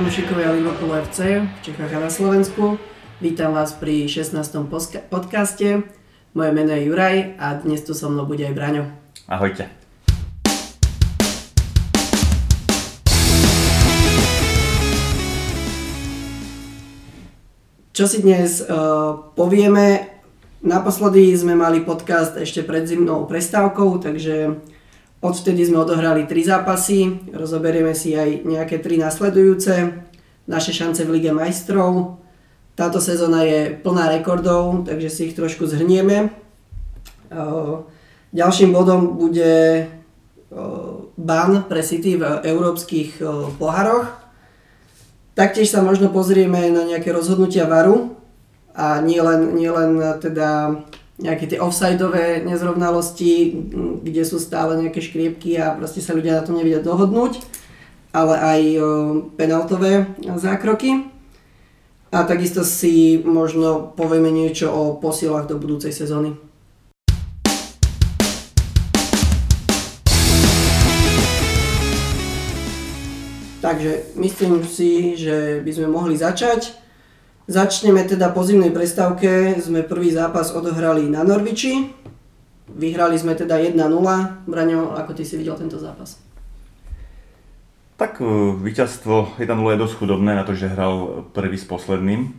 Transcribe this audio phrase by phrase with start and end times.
[0.00, 2.80] Fanúšikovia Liverpool FC v Čechách a na Slovensku.
[3.20, 4.32] Vítam vás pri 16.
[5.12, 5.84] podcaste.
[6.32, 8.88] Moje meno je Juraj a dnes tu so mnou bude aj Braňo.
[9.28, 9.68] Ahojte.
[17.92, 20.16] Čo si dnes uh, povieme?
[20.64, 24.64] Naposledy sme mali podcast ešte pred zimnou prestávkou, takže
[25.20, 29.92] odvtedy sme odohrali tri zápasy, rozoberieme si aj nejaké tri nasledujúce,
[30.48, 32.20] naše šance v Lige majstrov,
[32.74, 36.32] táto sezóna je plná rekordov, takže si ich trošku zhrnieme.
[38.32, 39.84] Ďalším bodom bude
[41.20, 43.20] ban pre City v európskych
[43.60, 44.08] poharoch.
[45.36, 48.16] Taktiež sa možno pozrieme na nejaké rozhodnutia VARu
[48.72, 50.80] a nielen nie len teda
[51.20, 53.52] nejaké tie offsideové nezrovnalosti,
[54.00, 57.44] kde sú stále nejaké škriepky a proste sa ľudia na to nevedia dohodnúť,
[58.16, 58.60] ale aj
[59.36, 61.12] penaltové zákroky.
[62.10, 66.34] A takisto si možno povieme niečo o posilách do budúcej sezóny.
[73.60, 76.74] Takže myslím si, že by sme mohli začať.
[77.50, 79.58] Začneme teda po zimnej prestávke.
[79.58, 81.90] Sme prvý zápas odohrali na Norviči.
[82.70, 83.74] Vyhrali sme teda 1-0.
[84.46, 86.22] Braňo, ako ty si videl tento zápas?
[87.98, 92.38] Tak e, víťazstvo 1-0 je dosť chudobné na to, že hral prvý s posledným,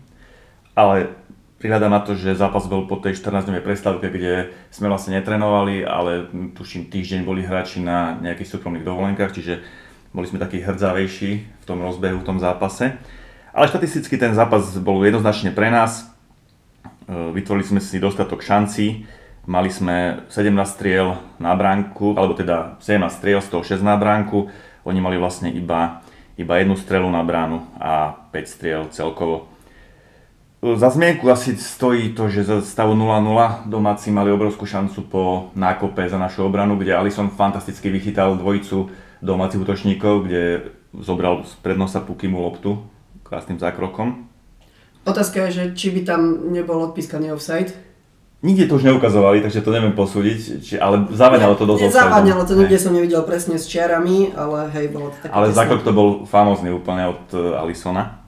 [0.79, 1.11] ale
[1.59, 6.31] prihľadám na to, že zápas bol po tej 14-dňovej prestávke, kde sme vlastne netrenovali, ale
[6.55, 9.59] tuším týždeň boli hráči na nejakých súkromných dovolenkách, čiže
[10.15, 12.95] boli sme takí hrdzavejší v tom rozbehu, v tom zápase.
[13.51, 16.07] Ale štatisticky ten zápas bol jednoznačne pre nás.
[17.03, 19.03] E, vytvorili sme si dostatok šancí,
[19.43, 24.47] mali sme 17 striel na bránku, alebo teda 17 striel, z toho 6 na bránku,
[24.87, 25.99] oni mali vlastne iba,
[26.39, 29.51] iba jednu strelu na bránu a 5 striel celkovo.
[30.61, 35.23] Za zmienku asi stojí to, že za stavu 0-0 domáci mali obrovskú šancu po
[35.57, 38.93] nákope za našu obranu, kde Alison fantasticky vychytal dvojicu
[39.25, 40.69] domácich útočníkov, kde
[41.01, 42.77] zobral z prednosa Pukimu loptu
[43.31, 44.27] krásnym zákrokom.
[45.07, 47.71] Otázka je, že či by tam nebol odpískaný offside?
[48.43, 51.95] Nikde to už neukazovali, takže to neviem posúdiť, či, ale zaváňalo to dosť.
[51.95, 55.87] Zaváňalo to, nikde som nevidel presne s čiarami, ale hej, bolo to také Ale zákrok
[55.87, 58.19] to bol famózny úplne od uh, Alisona.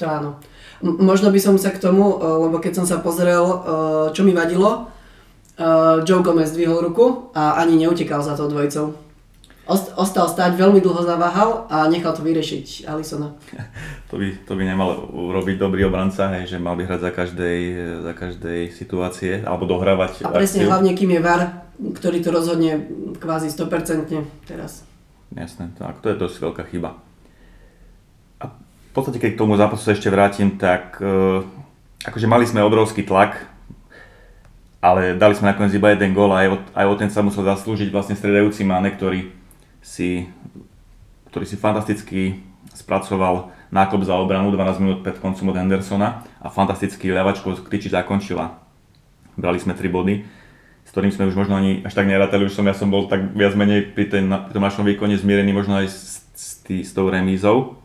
[0.00, 0.30] To áno.
[0.80, 3.60] M- možno by som sa k tomu, uh, lebo keď som sa pozrel, uh,
[4.16, 4.88] čo mi vadilo,
[6.06, 8.94] Joe Gomez dvihol ruku a ani neutekal za tou dvojicou.
[9.68, 13.36] Ost- ostal stať, veľmi dlho zaváhal a nechal to vyriešiť Alisona.
[14.08, 17.58] To by, to by nemal urobiť dobrý obranca, hej, že mal by hrať za každej,
[18.00, 20.72] za každej situácie, alebo dohrávať A presne, akciu.
[20.72, 22.88] hlavne kým je VAR, ktorý to rozhodne
[23.20, 24.88] kvázi 100% teraz.
[25.36, 26.96] Jasné, tak to je dosť veľká chyba.
[28.40, 31.44] A v podstate, keď k tomu zápasu sa ešte vrátim, tak uh,
[32.08, 33.36] akože mali sme obrovský tlak,
[34.80, 37.44] ale dali sme nakoniec iba jeden gól a aj o, aj o ten sa musel
[37.44, 39.36] zaslúžiť vlastne stredajúci Mane, ktorý
[39.88, 40.28] si,
[41.32, 42.44] ktorý si fantasticky
[42.76, 48.60] spracoval nákop za obranu 12 minút pred koncom od Hendersona a fantasticky ľavačkou Kriči zakončila.
[49.40, 50.14] Brali sme 3 body,
[50.84, 53.32] s ktorým sme už možno ani až tak nerátali, už som ja som bol tak
[53.32, 56.92] viac menej pri, ten, pri tom našom výkone zmierený možno aj s, s, tý, s
[56.92, 57.80] tou remízou.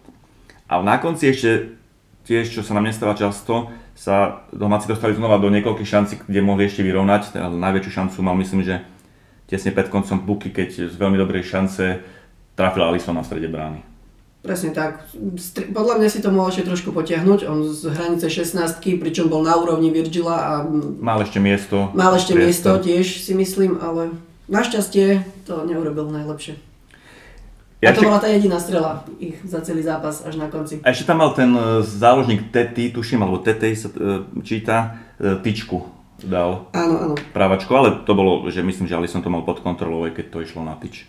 [0.68, 1.76] A na konci ešte
[2.28, 6.66] tiež, čo sa nám nestáva často, sa domáci dostali znova do niekoľkých šancí, kde mohli
[6.66, 7.38] ešte vyrovnať.
[7.38, 8.82] Teda najväčšiu šancu mal myslím, že
[9.54, 12.02] tesne pred koncom Buky, keď z veľmi dobrej šance
[12.58, 13.86] trafil Alisson na strede brány.
[14.44, 15.08] Presne tak.
[15.72, 17.48] Podľa mňa si to mohol ešte trošku potiahnuť.
[17.48, 20.54] On z hranice 16 pričom bol na úrovni Virgila a...
[21.00, 21.94] Mal ešte miesto.
[21.96, 24.12] Mal ešte miesto tiež si myslím, ale
[24.52, 26.60] našťastie to neurobil najlepšie.
[27.80, 28.10] Ja a to ešte...
[28.12, 30.84] bola tá jediná strela ich za celý zápas až na konci.
[30.84, 35.40] A ešte tam mal ten e, záložník Tety, tuším, alebo Tetej sa e, číta, e,
[35.40, 35.93] tyčku
[36.26, 36.72] dal.
[36.74, 37.16] Áno, áno.
[37.36, 40.44] Právačku, ale to bolo, že myslím, že ale som to mal pod kontrolou, keď to
[40.44, 41.06] išlo na tyč.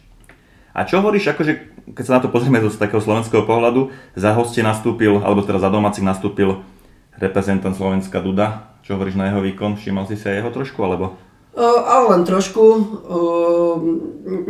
[0.75, 1.52] A čo hovoríš, akože,
[1.94, 5.70] keď sa na to pozrieme z takého slovenského pohľadu, za hostie nastúpil, alebo teda za
[5.70, 6.66] domácich nastúpil
[7.14, 8.75] reprezentant Slovenska Duda.
[8.82, 9.78] Čo hovoríš na jeho výkon?
[9.78, 11.14] Všímal si sa jeho trošku, alebo?
[11.55, 12.62] O, ale len trošku.
[12.66, 13.19] O,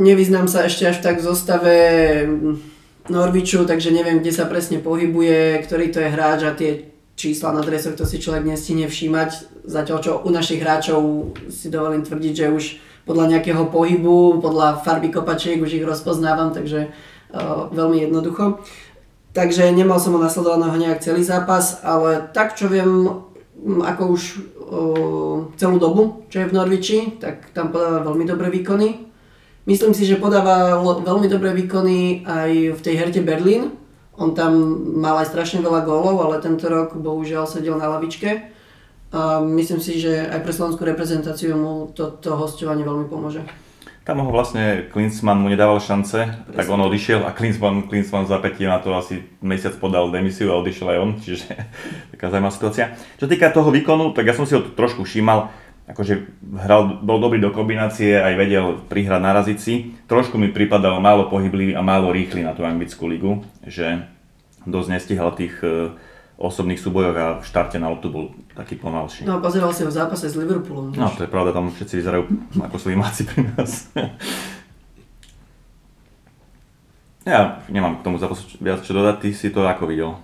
[0.00, 1.76] nevyznám sa ešte až tak v zostave
[3.12, 7.62] Norviču, takže neviem, kde sa presne pohybuje, ktorý to je hráč a tie čísla na
[7.62, 9.62] dresoch to si človek nestihne všímať.
[9.64, 12.64] Zatiaľ čo u našich hráčov si dovolím tvrdiť, že už
[13.04, 18.64] podľa nejakého pohybu, podľa farby kopačiek už ich rozpoznávam, takže uh, veľmi jednoducho.
[19.34, 23.10] Takže nemal som ho nasledovaného nejak celý zápas, ale tak čo viem,
[23.64, 29.12] ako už uh, celú dobu, čo je v Norviči, tak tam podáva veľmi dobré výkony.
[29.64, 33.72] Myslím si, že podáva veľmi dobré výkony aj v tej herte Berlín,
[34.14, 34.54] On tam
[35.02, 38.54] mal aj strašne veľa gólov, ale tento rok bohužiaľ sedel na lavičke.
[39.14, 43.46] A myslím si, že aj pre slovenskú reprezentáciu mu toto to hostovanie veľmi pomôže.
[44.04, 46.52] Tam ho vlastne Klinsmann mu nedával šance, Presne.
[46.52, 50.60] tak on odišiel a Klinsmann, Klinsmann za pätie na to asi mesiac podal demisiu a
[50.60, 51.48] odišiel aj on, čiže
[52.12, 52.92] taká zaujímavá situácia.
[53.16, 55.48] Čo týka toho výkonu, tak ja som si ho trošku všímal,
[55.84, 56.14] akože
[56.56, 59.92] hral, bol dobrý do kombinácie, aj vedel prihrať na razici.
[60.08, 64.08] Trošku mi pripadal málo pohyblivý a málo rýchly na tú anglickú ligu, že
[64.64, 65.92] dosť nestihal tých e,
[66.40, 69.28] osobných súbojoch a v štarte na loptu bol taký pomalší.
[69.28, 70.96] No a pozeral si ho v zápase s Liverpoolom.
[70.96, 72.22] No to je pravda, tam všetci vyzerajú
[72.64, 73.92] ako slimáci pri nás.
[77.28, 80.16] ja nemám k tomu zápasu viac čo dodať, ty si to ako videl?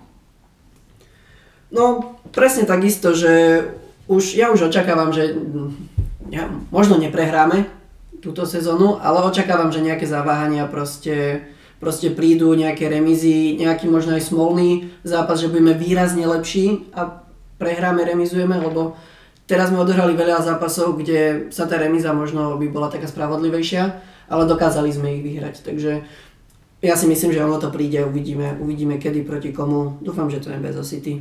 [1.69, 3.63] No presne takisto, že
[4.11, 5.39] už, ja už očakávam, že
[6.35, 7.71] ja, možno neprehráme
[8.19, 11.47] túto sezónu, ale očakávam, že nejaké zaváhania proste
[11.81, 17.25] proste prídu nejaké remízy, nejaký možno aj smolný zápas, že budeme výrazne lepší a
[17.57, 19.01] prehráme, remizujeme, lebo
[19.49, 23.83] teraz sme odohrali veľa zápasov, kde sa tá remíza možno by bola taká spravodlivejšia,
[24.29, 26.05] ale dokázali sme ich vyhrať, takže
[26.85, 30.01] ja si myslím, že ono to príde, uvidíme, uvidíme kedy proti komu.
[30.01, 31.21] Dúfam, že to nebude za City.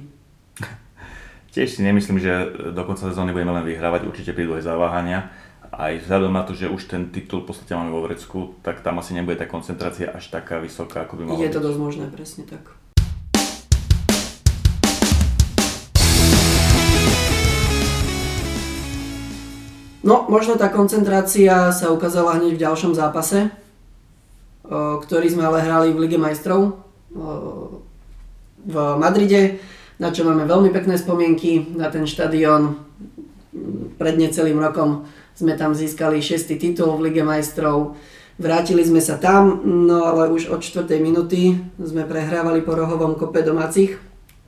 [1.60, 5.28] Tiež si nemyslím, že do konca sezóny budeme len vyhrávať, určite prídu aj zaváhania.
[5.76, 9.04] Aj vzhľadom na to, že už ten titul v podstate máme vo vrecku, tak tam
[9.04, 12.48] asi nebude tá koncentrácia až taká vysoká, ako by mala Je to dosť možné, presne
[12.48, 12.64] tak.
[20.00, 23.52] No, možno tá koncentrácia sa ukázala hneď v ďalšom zápase,
[25.04, 26.88] ktorý sme ale hrali v Lige majstrov
[28.64, 29.60] v Madride,
[30.00, 32.80] na čo máme veľmi pekné spomienky na ten štadión
[34.00, 35.04] pred necelým rokom
[35.36, 36.60] sme tam získali 6.
[36.60, 37.96] titul v Lige majstrov.
[38.40, 40.88] Vrátili sme sa tam, no ale už od 4.
[41.00, 44.00] minúty sme prehrávali po rohovom kope domácich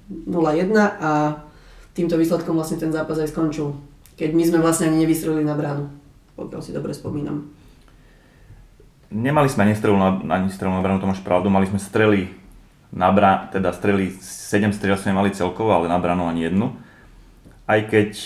[0.08, 1.44] 0-1 a
[1.96, 3.76] týmto výsledkom vlastne ten zápas aj skončil.
[4.16, 5.92] Keď my sme vlastne ani nevystrelili na bránu,
[6.36, 7.52] pokiaľ si dobre spomínam.
[9.12, 12.32] Nemali sme ani strelu na, ani strelu na bránu, to máš pravdu, mali sme strely
[12.92, 13.08] na
[13.48, 16.76] teda strely, 7 strel sme mali celkovo, ale na bránu ani jednu.
[17.64, 18.20] Aj keď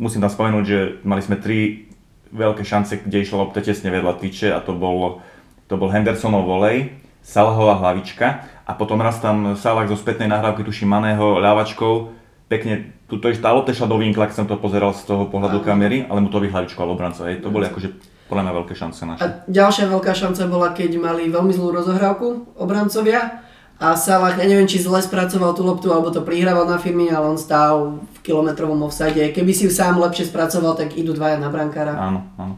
[0.00, 1.88] musím tam spomenúť, že mali sme tri
[2.32, 5.20] veľké šance, kde išlo lopta tesne vedľa tyče a to bol,
[5.68, 6.92] to bol Hendersonov volej,
[7.26, 12.14] Salahová hlavička a potom raz tam Salah zo spätnej nahrávky, tuším Maného ľavačkou,
[12.46, 15.62] pekne, tu to tá lopta šla do vinkla, ak som to pozeral z toho pohľadu
[15.62, 17.92] kamery, ale mu to vyhlavičkoval obranca, hej, to boli akože
[18.26, 19.22] podľa mňa veľké šance naše.
[19.22, 23.46] A ďalšia veľká šanca bola, keď mali veľmi zlú rozohrávku obrancovia
[23.76, 27.28] a Salah, ja neviem, či zle spracoval tú loptu, alebo to prihrával na firmy, ale
[27.28, 29.36] on stál v kilometrovom offside.
[29.36, 31.92] Keby si ju sám lepšie spracoval, tak idú dvaja na brankára.
[31.92, 32.56] Áno, áno.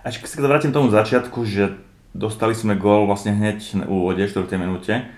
[0.00, 1.74] A keď sa vrátim tomu začiatku, že
[2.14, 4.46] dostali sme gól vlastne hneď v úvode, 4.
[4.62, 5.10] minúte,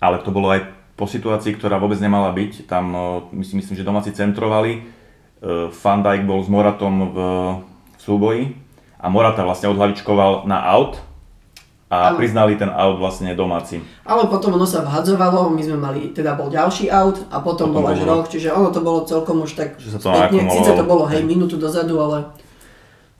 [0.00, 0.64] ale to bolo aj
[0.96, 2.64] po situácii, ktorá vôbec nemala byť.
[2.64, 4.80] Tam no, myslím, myslím že domáci centrovali, e,
[5.68, 7.18] Van Dijk bol s Moratom v
[8.00, 8.56] súboji
[8.96, 10.96] a Morata vlastne odhlavičkoval na out
[11.86, 12.18] a ano.
[12.18, 13.78] priznali ten out vlastne domáci.
[14.02, 17.78] Ale potom ono sa vhadzovalo, my sme mali, teda bol ďalší out a potom, potom
[17.78, 20.74] bol až rok, čiže ono to bolo celkom už tak že sa to spätne, síce
[20.74, 22.26] to bolo hej minútu dozadu, ale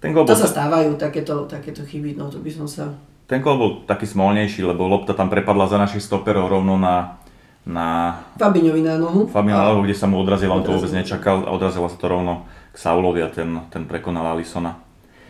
[0.03, 0.35] ten to bol...
[0.35, 2.91] sa stávajú takéto, takéto chyby, no to by som sa...
[3.31, 7.23] Ten gol bol taký smolnejší, lebo lopta tam prepadla za našich stoperov rovno na,
[7.63, 8.19] na...
[8.35, 9.31] Fabiňovi na nohu.
[9.31, 12.07] Fabiňovi na nohu, kde sa mu odrazila, on to vôbec nečakal a odrazila sa to
[12.11, 14.79] rovno k Saulovi a ten, ten prekonal Alisona.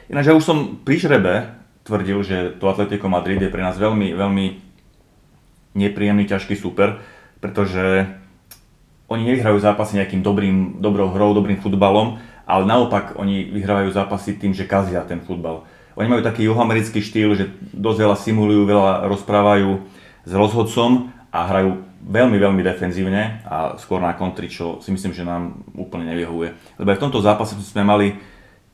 [0.08, 4.10] Ináč ja už som pri žrebe tvrdil, že to Atletico Madrid je pre nás veľmi,
[4.12, 4.46] veľmi
[5.78, 6.98] nepríjemný, ťažký super,
[7.38, 8.10] pretože
[9.06, 14.50] oni nevyhrajú zápasy nejakým dobrým, dobrou hrou, dobrým futbalom, ale naopak oni vyhrávajú zápasy tým,
[14.50, 15.62] že kazia ten futbal.
[15.94, 19.70] Oni majú taký juhoamerický štýl, že dosť veľa simulujú, veľa rozprávajú
[20.26, 25.26] s rozhodcom a hrajú veľmi, veľmi defenzívne a skôr na kontri, čo si myslím, že
[25.26, 26.78] nám úplne nevyhovuje.
[26.78, 28.14] Lebo aj v tomto zápase sme mali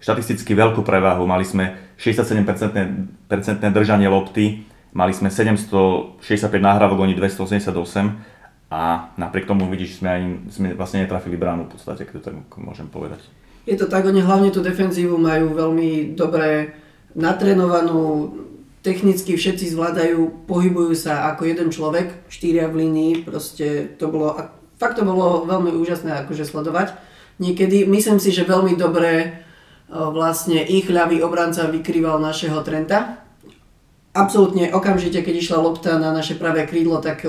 [0.02, 1.23] štatisticky veľkú prevahu.
[1.23, 3.30] Mali sme 67%
[3.71, 6.18] držanie lopty, mali sme 765
[6.59, 7.71] nahrávok, oni 288
[8.73, 12.35] a napriek tomu vidíš, sme, ani, sme vlastne netrafili bránu v podstate, keď to tak
[12.59, 13.23] môžem povedať.
[13.62, 16.75] Je to tak, oni hlavne tú defenzívu majú veľmi dobre
[17.14, 18.32] natrenovanú,
[18.82, 24.35] technicky všetci zvládajú, pohybujú sa ako jeden človek, štyria v línii, proste to bolo,
[24.82, 26.99] fakt to bolo veľmi úžasné akože sledovať.
[27.38, 29.44] Niekedy, myslím si, že veľmi dobre
[29.92, 33.20] vlastne ich ľavý obranca vykrýval našeho Trenta.
[34.16, 37.25] Absolútne okamžite, keď išla lopta na naše pravé krídlo, tak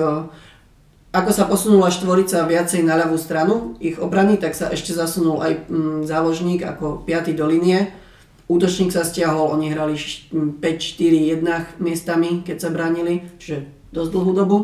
[1.14, 5.70] ako sa posunula štvorica viacej na ľavú stranu ich obrany, tak sa ešte zasunul aj
[5.70, 7.38] mm, záložník ako 5.
[7.38, 7.94] do linie.
[8.50, 14.58] Útočník sa stiahol, oni hrali 5-4-1 miestami, keď sa bránili, čiže dosť dlhú dobu.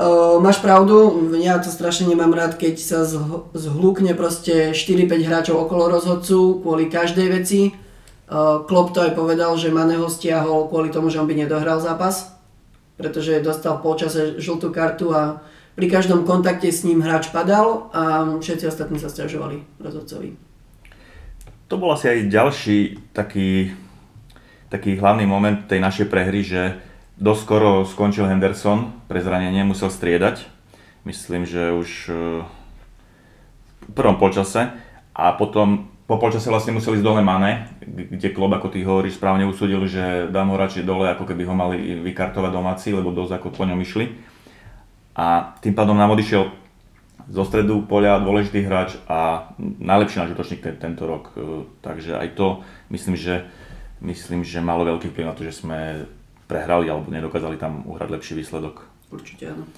[0.00, 5.60] Uh, máš pravdu, ja to strašne nemám rád, keď sa zh- zhlúkne proste 4-5 hráčov
[5.60, 7.76] okolo rozhodcu kvôli každej veci.
[8.24, 12.32] Uh, Klopp to aj povedal, že Maneho stiahol kvôli tomu, že on by nedohral zápas,
[12.96, 15.44] pretože dostal v polčase žltú kartu a
[15.76, 20.32] pri každom kontakte s ním hráč padal a všetci ostatní sa stiažovali rozhodcovi.
[21.68, 22.78] To bol asi aj ďalší
[23.12, 23.76] taký,
[24.72, 26.88] taký hlavný moment tej našej prehry, že
[27.20, 30.48] Dosť skoro skončil Henderson pre zranenie, musel striedať.
[31.04, 32.12] Myslím, že už e,
[33.84, 34.72] v prvom počase.
[35.12, 39.44] A potom po počase vlastne museli ísť dole Mane, kde klub, ako ty hovoríš, správne
[39.44, 43.52] usúdil, že dám ho radšej dole, ako keby ho mali vykartovať domáci, lebo dosť ako
[43.52, 44.16] po ňom išli.
[45.12, 46.48] A tým pádom nám odišiel
[47.28, 51.36] zo stredu poľa dôležitý hráč a najlepší náš útočník tento rok.
[51.36, 53.44] E, takže aj to myslím, že,
[54.00, 56.08] myslím, že malo veľký vplyv na to, že sme
[56.50, 58.82] prehrali alebo nedokázali tam uhrať lepší výsledok.
[59.14, 59.70] Určite áno.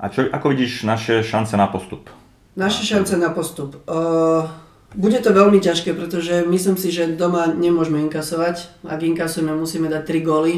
[0.00, 2.12] A čo, ako vidíš naše šance na postup?
[2.56, 3.80] Naše šance na postup.
[3.88, 4.48] Uh,
[4.96, 8.84] bude to veľmi ťažké, pretože myslím si, že doma nemôžeme inkasovať.
[8.84, 10.54] Ak inkasujeme, musíme dať 3 góly.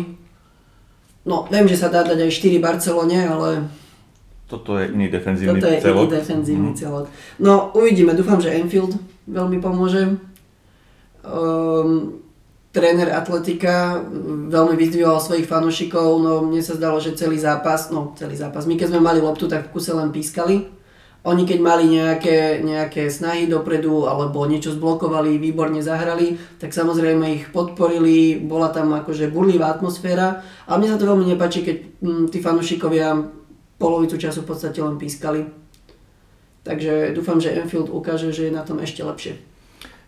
[1.26, 3.48] No, viem, že sa dá dať aj 4 Barcelone, ale...
[4.46, 5.62] Toto je iný defenzívny celok.
[5.62, 6.02] Toto je celok.
[6.06, 6.78] iný defenzívny mm.
[6.78, 7.06] celok.
[7.42, 8.14] No, uvidíme.
[8.14, 8.94] Dúfam, že Enfield
[9.26, 10.16] veľmi pomôže.
[11.22, 12.22] Um,
[12.72, 14.00] tréner atletika
[14.48, 18.80] veľmi vyzdvihoval svojich fanúšikov, no mne sa zdalo, že celý zápas, no celý zápas, my
[18.80, 20.82] keď sme mali loptu, tak v kuse len pískali.
[21.22, 27.44] Oni keď mali nejaké, nejaké snahy dopredu alebo niečo zblokovali, výborne zahrali, tak samozrejme ich
[27.54, 32.42] podporili, bola tam akože burlivá atmosféra, ale mne sa to veľmi nepáči, keď hm, tí
[32.42, 33.22] fanúšikovia
[33.78, 35.46] polovicu času v podstate len pískali.
[36.66, 39.51] Takže dúfam, že Enfield ukáže, že je na tom ešte lepšie.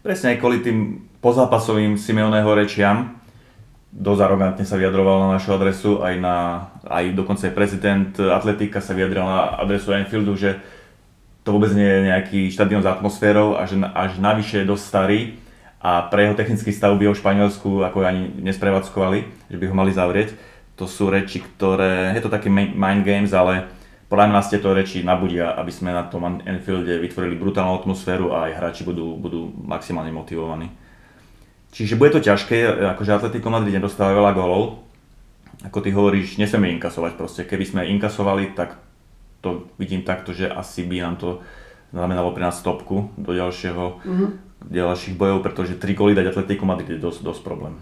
[0.04, 3.16] Presne aj kvôli tým pozápasovým Simeoneho rečiam,
[3.88, 8.92] dosť arogantne sa vyjadroval na našu adresu, aj, na, aj dokonca aj prezident Atletika sa
[8.92, 10.60] vyjadril na adresu Enfieldu, že
[11.40, 15.20] to vôbec nie je nejaký štadión s atmosférou a že až navyše je dosť starý
[15.80, 19.72] a pre jeho technický stav by ho v Španielsku ako ani nesprevádzkovali, že by ho
[19.72, 20.36] mali zavrieť.
[20.76, 23.72] To sú reči, ktoré, je to také mind games, ale
[24.14, 28.62] podľa nás tieto reči nabudia, aby sme na tom Enfielde vytvorili brutálnu atmosféru a aj
[28.62, 30.70] hráči budú, budú maximálne motivovaní.
[31.74, 32.62] Čiže bude to ťažké,
[32.94, 34.86] akože Atletico Madrid nedostáva veľa gólov.
[35.66, 37.42] Ako ty hovoríš, nesmieme inkasovať proste.
[37.42, 38.78] Keby sme inkasovali, tak
[39.42, 41.42] to vidím takto, že asi by nám to
[41.90, 44.28] znamenalo pre nás stopku do ďalšieho, mm-hmm.
[44.70, 47.74] ďalších bojov, pretože 3 góly dať Atletico Madrid je dosť, dosť problém.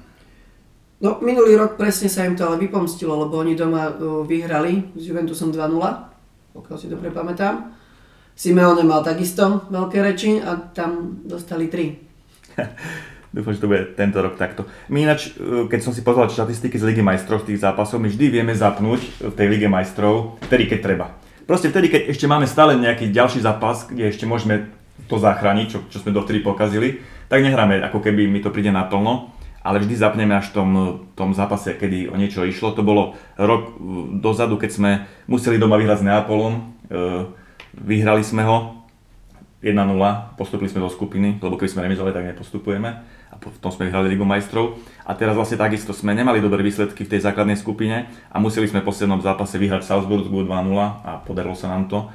[1.04, 3.92] No, minulý rok presne sa im to ale vypomstilo, lebo oni doma
[4.24, 6.11] vyhrali s Juventusom 2-0
[6.52, 7.72] pokiaľ si dobre pamätám.
[8.32, 12.56] Simeone mal takisto veľké reči a tam dostali 3.
[13.32, 14.68] Dúfam, že to bude tento rok takto.
[14.92, 18.12] My ináč, e, keď som si pozval štatistiky z Ligy majstrov z tých zápasov, my
[18.12, 21.06] vždy vieme zapnúť v tej Lige majstrov, vtedy keď treba.
[21.48, 24.68] Proste vtedy, keď ešte máme stále nejaký ďalší zápas, kde ešte môžeme
[25.08, 27.00] to zachrániť, čo, čo sme dovtedy pokazili,
[27.32, 29.31] tak nehráme ako keby mi to príde naplno
[29.62, 30.70] ale vždy zapneme až v tom,
[31.14, 32.74] tom zápase, kedy o niečo išlo.
[32.74, 33.78] To bolo rok
[34.18, 34.90] dozadu, keď sme
[35.30, 36.54] museli doma vyhrať s Neapolom.
[36.58, 36.60] E,
[37.78, 38.82] vyhrali sme ho
[39.62, 39.78] 1-0,
[40.34, 42.90] postupili sme do skupiny, lebo keby sme remizovali, tak nepostupujeme.
[43.30, 44.82] A potom sme vyhrali Ligu majstrov.
[45.06, 48.82] A teraz vlastne takisto sme nemali dobré výsledky v tej základnej skupine a museli sme
[48.82, 50.50] v poslednom zápase vyhrať Salzburgu 2-0
[51.06, 52.10] a podarilo sa nám to.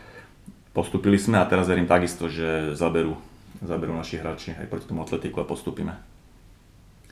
[0.75, 3.17] Postupili sme a teraz verím takisto, že zaberú,
[3.63, 6.16] zaberú naši hráči aj proti tomu atletiku a postupíme.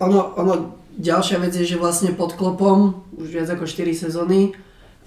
[0.03, 0.53] Ono, ono,
[0.99, 4.51] ďalšia vec je, že vlastne pod klopom už viac ako 4 sezóny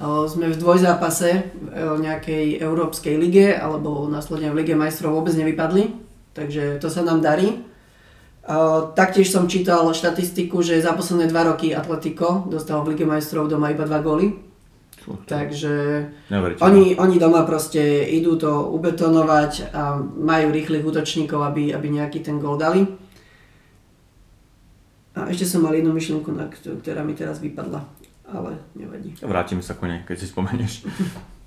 [0.01, 5.91] sme v dvojzápase v nejakej Európskej lige alebo následne v Lige majstrov vôbec nevypadli,
[6.39, 7.67] takže to sa nám darí.
[8.95, 13.75] Taktiež som čítal štatistiku, že za posledné dva roky Atletico dostal v Lige majstrov doma
[13.75, 14.39] iba dva góly.
[15.09, 16.05] Takže
[16.61, 22.37] oni, oni doma proste idú to ubetonovať a majú rýchlych útočníkov, aby, aby nejaký ten
[22.37, 22.85] gól dali.
[25.19, 26.31] A ešte som mal jednu myšlienku,
[26.79, 27.83] ktorá mi teraz vypadla,
[28.31, 29.19] ale nevadí.
[29.19, 30.87] Vrátime sa ku nej, keď si spomenieš.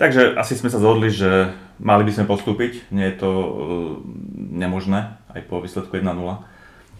[0.00, 3.46] Takže asi sme sa zhodli, že mali by sme postúpiť, nie je to uh,
[4.34, 6.10] nemožné, aj po výsledku 1-0,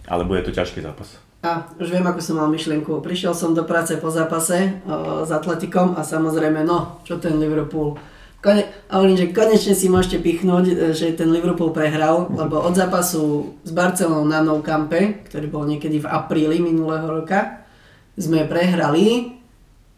[0.07, 1.19] ale bude to ťažký zápas.
[1.43, 3.03] A už viem, ako som mal myšlienku.
[3.03, 7.99] Prišiel som do práce po zápase uh, s Atletikom a samozrejme, no, čo ten Liverpool
[8.45, 12.77] Kone, a hovorím, že konečne si môžete pichnúť, e, že ten Liverpool prehral, lebo od
[12.77, 17.65] zápasu s Barcelonou na Nou Campe, ktorý bol niekedy v apríli minulého roka,
[18.13, 19.33] sme prehrali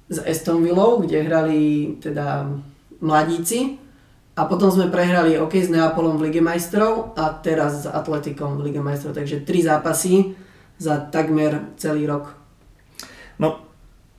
[0.08, 1.60] s Aston Villou, kde hrali
[2.00, 2.48] teda
[3.04, 3.84] mladíci
[4.40, 8.72] a potom sme prehrali OK s Neapolom v Lige majstrov a teraz s Atletikom v
[8.72, 10.40] Lige majstrov, takže tri zápasy
[10.80, 12.32] za takmer celý rok.
[13.44, 13.67] No,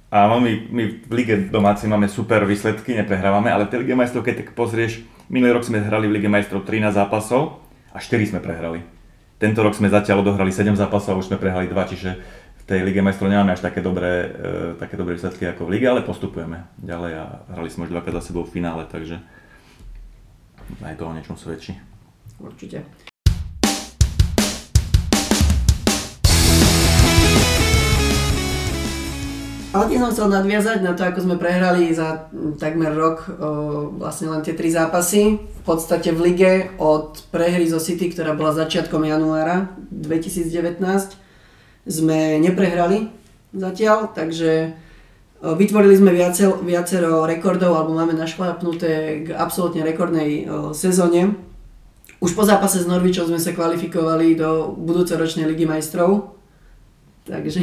[0.09, 4.25] A my, my v Lige domáci máme super výsledky, neprehrávame, ale v tej Lige majstrov,
[4.25, 7.61] keď tak pozrieš, minulý rok sme hrali v Lige majstrov 13 zápasov
[7.93, 8.81] a 4 sme prehrali.
[9.37, 12.11] Tento rok sme zatiaľ odohrali 7 zápasov a už sme prehrali 2, čiže
[12.57, 15.87] v tej Lige majstrov nemáme až také dobré, e, také dobré výsledky ako v Lige,
[15.93, 19.21] ale postupujeme ďalej a hrali sme už dvakrát za sebou v finále, takže
[20.89, 21.77] aj to o niečom svedčí.
[22.41, 22.89] Určite.
[29.69, 33.33] Ale tým som chcel nadviazať na to, ako sme prehrali za takmer rok o,
[34.01, 35.45] vlastne len tie tri zápasy.
[35.45, 40.81] V podstate v lige od prehry zo City, ktorá bola začiatkom januára 2019,
[41.85, 43.13] sme neprehrali
[43.53, 44.73] zatiaľ, takže
[45.45, 51.37] o, vytvorili sme viacero, viacero rekordov, alebo máme našlapnuté k absolútne rekordnej o, sezóne.
[52.25, 56.38] Už po zápase s Norvičom sme sa kvalifikovali do budúcoročnej ligy majstrov,
[57.29, 57.61] Takže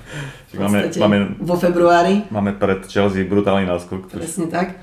[0.60, 2.28] máme, máme, vo februári.
[2.28, 4.12] Máme pred Chelsea brutálny náskok.
[4.12, 4.76] Presne tak.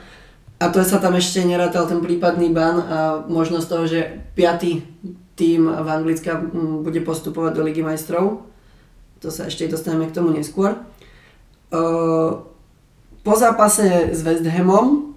[0.57, 2.97] A to sa tam ešte nerátal ten prípadný ban a
[3.29, 4.81] možnosť toho, že piatý
[5.35, 6.39] tým v Anglicka
[6.81, 8.47] bude postupovať do Ligy majstrov.
[9.19, 10.79] To sa ešte dostaneme k tomu neskôr.
[13.25, 15.11] Po zápase s West Hamom,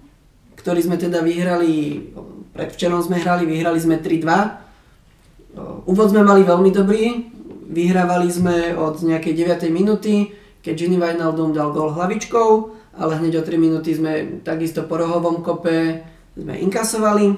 [0.59, 2.03] ktorý sme teda vyhrali,
[2.51, 5.87] predvčerom sme hrali, vyhrali sme 3-2.
[5.87, 7.31] Úvod sme mali veľmi dobrý,
[7.69, 9.69] Vyhrávali sme od nejakej 9.
[9.69, 10.33] minúty,
[10.65, 12.49] keď Ginny Wijnaldum dal gol hlavičkou,
[12.97, 16.01] ale hneď o 3 minúty sme takisto po rohovom kope
[16.33, 17.37] sme inkasovali.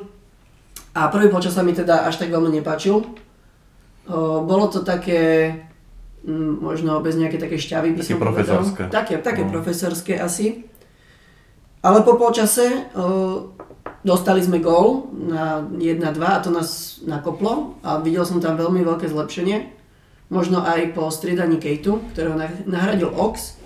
[0.95, 3.03] A prvý počas sa mi teda až tak veľmi nepáčil.
[4.07, 5.51] O, bolo to také,
[6.23, 8.81] m, možno bez nejaké také šťavy by také som profesorské.
[8.87, 8.95] Povedal.
[8.95, 9.51] Také, také no.
[9.51, 10.63] profesorské asi.
[11.83, 13.51] Ale po polčase o,
[14.07, 19.11] dostali sme gól na 1-2 a to nás nakoplo a videl som tam veľmi veľké
[19.11, 19.80] zlepšenie
[20.31, 23.59] možno aj po striedaní Kejtu, ktorého nahradil Ox.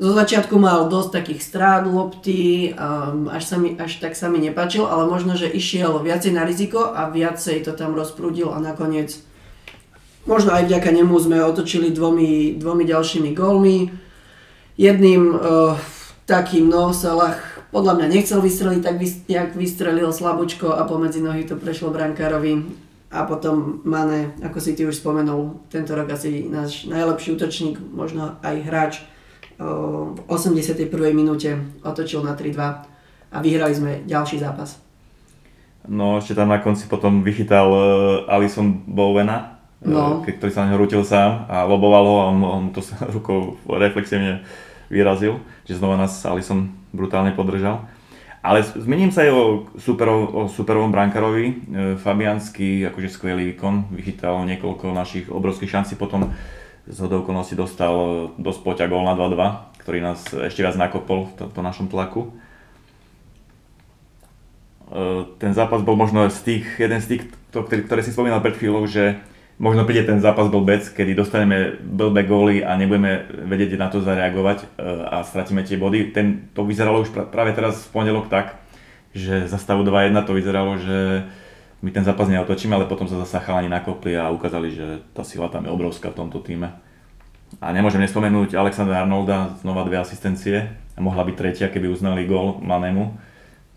[0.00, 4.42] Zo začiatku mal dosť takých strát lopty, um, až, sa mi, až tak sa mi
[4.42, 9.22] nepačil, ale možno, že išiel viacej na riziko a viacej to tam rozprúdil a nakoniec
[10.26, 13.92] možno aj vďaka nemu sme otočili dvomi, dvomi ďalšími gólmi.
[14.74, 15.78] Jedným uh,
[16.26, 17.38] takým, no Salah
[17.70, 22.83] podľa mňa nechcel vystreliť, tak vy, jak vystrelil slabúčko a pomedzi nohy to prešlo brankárovi
[23.14, 28.42] a potom Mane, ako si ty už spomenul, tento rok asi náš najlepší útočník, možno
[28.42, 28.92] aj hráč,
[29.58, 30.90] v 81.
[31.14, 31.54] minúte
[31.86, 32.58] otočil na 3-2
[33.30, 34.82] a vyhrali sme ďalší zápas.
[35.86, 37.80] No ešte tam na konci potom vychytal uh,
[38.26, 40.24] Alison Bowena, e, no.
[40.24, 43.60] ktorý sa na ňo rútil sám a loboval ho a on, on to sa rukou
[43.68, 44.42] reflexívne
[44.88, 47.84] vyrazil, že znova nás Alison brutálne podržal.
[48.44, 49.42] Ale zmením sa aj o,
[49.80, 51.46] superov, o superovom brankárovi.
[51.48, 51.54] E,
[51.96, 56.28] Fabiansky, akože skvelý výkon, vychytal niekoľko našich obrovských šancí, potom
[56.84, 61.44] z okolností dostal dosť poťa gól na 2-2, ktorý nás ešte viac nakopol v to,
[61.56, 62.36] to našom tlaku.
[64.92, 68.44] E, ten zápas bol možno z tých, jeden z tých, to, ktorý, ktoré si spomínal
[68.44, 69.24] pred chvíľou, že
[69.58, 74.58] možno príde ten zápas blbec, kedy dostaneme blbé góly a nebudeme vedieť na to zareagovať
[74.62, 74.66] e,
[75.10, 76.10] a stratíme tie body.
[76.10, 78.58] Ten, to vyzeralo už práve teraz v pondelok tak,
[79.14, 81.28] že za stavu 2-1 to vyzeralo, že
[81.84, 85.52] my ten zápas neotočíme, ale potom sa zasa chalani nakopli a ukázali, že tá sila
[85.52, 86.72] tam je obrovská v tomto týme.
[87.62, 92.58] A nemôžem nespomenúť Alexandra Arnolda, znova dve asistencie a mohla byť tretia, keby uznali gól
[92.58, 93.14] Manemu.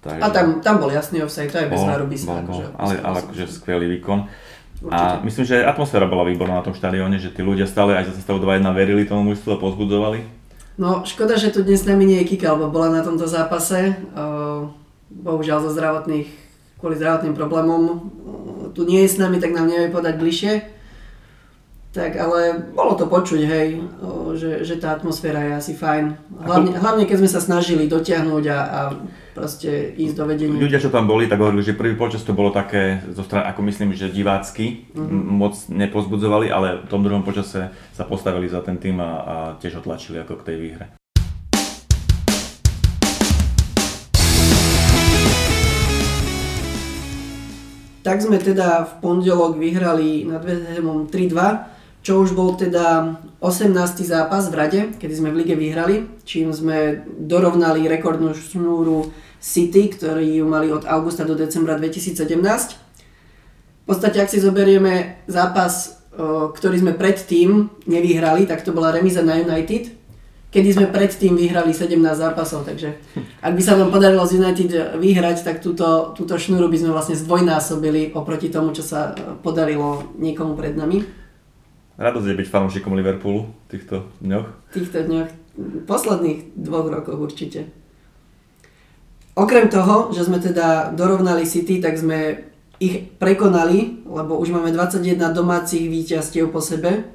[0.01, 0.23] Takže...
[0.23, 2.41] A tam, tam bol jasný offside, to aj bez náruby sa.
[2.79, 4.25] Ale, ale akože skvelý výkon.
[4.77, 4.93] Určite.
[4.93, 8.21] A myslím, že atmosféra bola výborná na tom štadióne, že tí ľudia stále aj za
[8.21, 10.21] stavu 2-1 verili tomu mužstvu a pozbudzovali.
[10.77, 13.97] No, škoda, že tu dnes s nami nie je Kika, lebo bola na tomto zápase.
[15.09, 16.29] Bohužiaľ zo zdravotných,
[16.77, 18.13] kvôli zdravotným problémom.
[18.77, 20.53] Tu nie je s nami, tak nám nevie podať bližšie.
[21.97, 23.81] Tak ale bolo to počuť, hej,
[24.37, 26.13] že, že tá atmosféra je asi fajn.
[26.45, 28.81] Hlavne, hlavne keď sme sa snažili dotiahnuť a, a
[29.37, 30.57] proste ísť do vedenia.
[30.57, 33.61] Ľudia, čo tam boli, tak hovorili, že prvý počas to bolo také, zo strany, ako
[33.69, 35.21] myslím, že divácky, mm-hmm.
[35.29, 39.85] moc nepozbudzovali, ale v tom druhom počase sa postavili za ten tým a, a tiež
[39.85, 40.85] otlačili ako k tej výhre.
[48.01, 53.75] Tak sme teda v pondelok vyhrali nad West Hamom 3-2 čo už bol teda 18.
[54.07, 60.41] zápas v rade, kedy sme v lige vyhrali, čím sme dorovnali rekordnú šnúru City, ktorí
[60.41, 62.23] ju mali od augusta do decembra 2017.
[62.27, 66.03] V podstate, ak si zoberieme zápas,
[66.53, 69.93] ktorý sme predtým nevyhrali, tak to bola remíza na United,
[70.49, 72.97] kedy sme predtým vyhrali 17 zápasov, takže
[73.45, 77.15] ak by sa nám podarilo z United vyhrať, tak túto, túto šnúru by sme vlastne
[77.19, 79.13] zdvojnásobili oproti tomu, čo sa
[79.45, 81.05] podarilo niekomu pred nami.
[82.01, 84.47] Radosť je byť fanúšikom Liverpoolu v týchto dňoch.
[84.69, 85.29] V týchto dňoch
[85.85, 87.69] posledných dvoch rokoch určite.
[89.37, 92.49] Okrem toho, že sme teda dorovnali City, tak sme
[92.81, 97.05] ich prekonali, lebo už máme 21 domácich víťazstiev po sebe.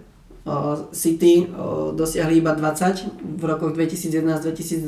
[0.94, 1.50] City
[1.98, 4.87] dosiahli iba 20 v rokoch 2011-2012.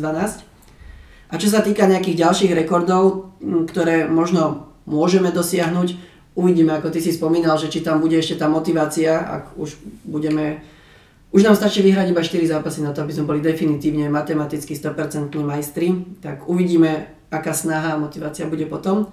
[1.31, 5.99] A čo sa týka nejakých ďalších rekordov, ktoré možno môžeme dosiahnuť,
[6.39, 9.75] uvidíme, ako ty si spomínal, že či tam bude ešte tá motivácia, ak už
[10.07, 10.63] budeme
[11.35, 15.35] už nám stačí vyhrať iba 4 zápasy na to, aby sme boli definitívne matematicky 100%
[15.43, 19.11] majstri, tak uvidíme, aká snaha a motivácia bude potom.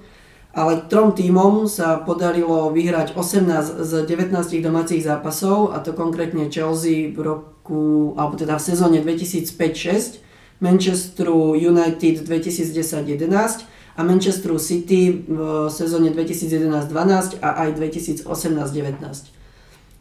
[0.51, 7.07] Ale trom tímom sa podarilo vyhrať 18 z 19 domácich zápasov, a to konkrétne Chelsea
[7.07, 10.19] v roku, alebo teda v sezóne 2005-6,
[10.59, 13.63] Manchesteru United 2010-11
[13.95, 18.27] a Manchesteru City v sezóne 2011-12 a aj 2018-19.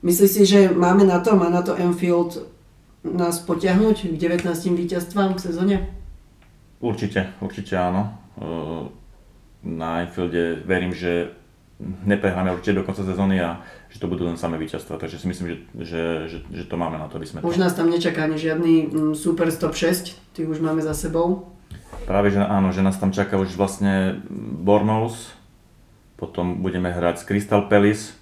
[0.03, 2.43] Myslíš si, že máme na to, má na to Enfield
[3.05, 5.77] nás potiahnuť k 19 víťazstvám v sezóne?
[6.81, 8.17] Určite, určite áno.
[9.61, 11.37] Na Enfielde verím, že
[11.81, 15.47] neprehráme určite do konca sezóny a že to budú len samé víťazstva, takže si myslím,
[15.49, 18.37] že, že, že, že to máme na to, aby sme Už nás tam nečaká ani
[18.37, 21.57] žiadny mm, super stop 6, tých už máme za sebou.
[22.05, 24.21] Práve, že áno, že nás tam čaká už vlastne
[24.61, 25.37] Bournemouth,
[26.21, 28.13] potom budeme hrať s Crystal Palace,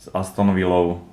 [0.00, 1.04] s Aston Villou,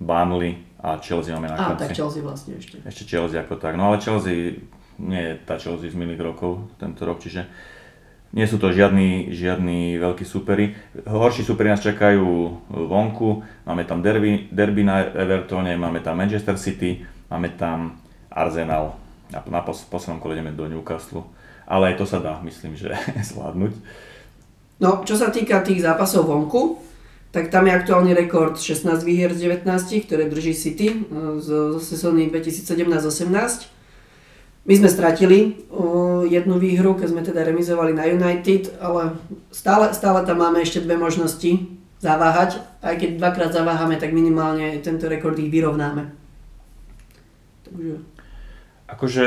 [0.00, 1.80] Burnley a Chelsea máme na konci.
[1.80, 2.76] A tak Chelsea vlastne ešte.
[2.84, 3.74] Ešte Chelsea ako tak.
[3.80, 4.60] No ale Chelsea
[4.98, 7.46] nie je tá Chelsea z minulých rokov tento rok, čiže
[8.34, 10.74] nie sú to žiadni, žiadni veľkí súperi.
[11.06, 12.26] Horší súperi nás čakajú
[12.66, 17.94] vonku, máme tam derby, derby na Evertone, máme tam Manchester City, máme tam
[18.34, 18.98] Arsenal
[19.30, 21.22] a na pos- poslednom kole ideme do Newcastle.
[21.64, 22.92] Ale aj to sa dá, myslím, že
[23.30, 23.72] zvládnuť.
[24.82, 26.82] No, čo sa týka tých zápasov vonku,
[27.30, 29.66] tak tam je aktuálny rekord 16 výhier z 19,
[30.06, 30.96] ktoré drží City e,
[31.42, 33.70] zo sezóny 2017-18.
[34.64, 39.20] My sme stratili uh, jednu výhru, keď sme teda remizovali na United, ale
[39.52, 41.68] stále, stále tam máme ešte dve možnosti
[42.00, 42.64] zaváhať.
[42.80, 46.08] Aj keď dvakrát zaváhame, tak minimálne tento rekord ich vyrovnáme.
[47.68, 47.92] Takže...
[48.88, 49.24] Akože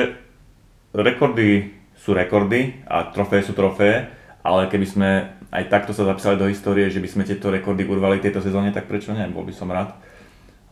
[0.93, 4.09] rekordy sú rekordy a trofeje sú trofeje,
[4.41, 5.09] ale keby sme
[5.53, 8.89] aj takto sa zapísali do histórie, že by sme tieto rekordy urvali tejto sezóne, tak
[8.89, 9.25] prečo nie?
[9.29, 9.95] Bol by som rád.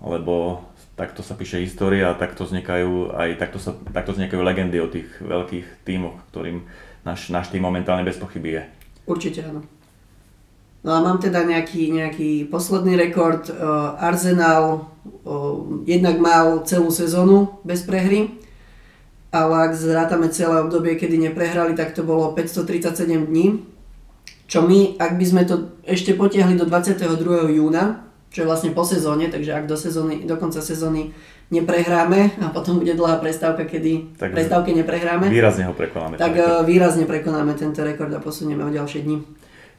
[0.04, 4.92] Lebo takto sa píše história a takto vznikajú aj takto, sa, takto vznikajú legendy o
[4.92, 6.64] tých veľkých tímoch, ktorým
[7.04, 8.64] náš, náš tým momentálne bez pochyby je.
[9.06, 9.62] Určite áno.
[10.86, 13.50] No a mám teda nejaký, nejaký posledný rekord.
[13.50, 14.86] Uh, Arsenal
[15.26, 18.38] uh, jednak mal celú sezónu bez prehry,
[19.34, 23.76] ale ak zrátame celé obdobie, kedy neprehrali, tak to bolo 537 dní
[24.46, 27.58] čo my, ak by sme to ešte potiahli do 22.
[27.58, 28.05] júna,
[28.36, 31.16] čo je vlastne po sezóne, takže ak do, sezóny, do konca sezóny
[31.56, 35.32] neprehráme a potom bude dlhá prestávka, kedy tak prestávke neprehráme.
[35.32, 36.20] Výrazne ho prekonáme.
[36.20, 36.44] Tak rekord.
[36.44, 39.24] Eh, výrazne prekonáme tento rekord a posunieme o ďalšie dni.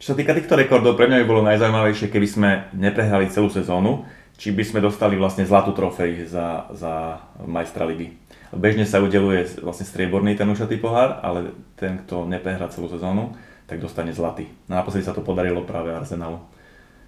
[0.00, 4.08] Čo sa týka týchto rekordov, pre mňa by bolo najzaujímavejšie, keby sme neprehrali celú sezónu,
[4.40, 8.16] či by sme dostali vlastne zlatú trofej za, za majstra ligy.
[8.56, 13.36] Bežne sa udeluje vlastne strieborný ten ušatý pohár, ale ten, kto neprehrá celú sezónu,
[13.68, 14.48] tak dostane zlatý.
[14.64, 16.40] No naposledy sa to podarilo práve Arsenalu.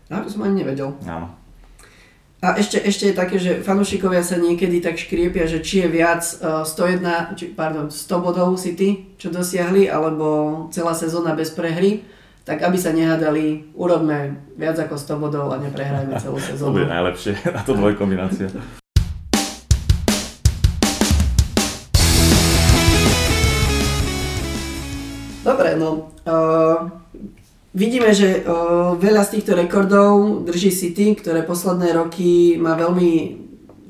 [0.08, 0.92] No, to som ani nevedel.
[1.04, 1.37] Áno.
[2.38, 6.22] A ešte, ešte je také, že fanúšikovia sa niekedy tak škriepia, že či je viac
[6.38, 12.06] uh, 101, či, pardon, 100 bodov City, čo dosiahli, alebo celá sezóna bez prehry,
[12.46, 16.70] tak aby sa nehádali, urobme viac ako 100 bodov a neprehrajme celú sezónu.
[16.70, 18.46] To bude najlepšie na to dvojkombinácia.
[25.42, 26.14] Dobre, no.
[26.22, 26.86] Uh,
[27.78, 28.42] vidíme, že
[28.98, 33.12] veľa z týchto rekordov drží City, ktoré posledné roky má veľmi,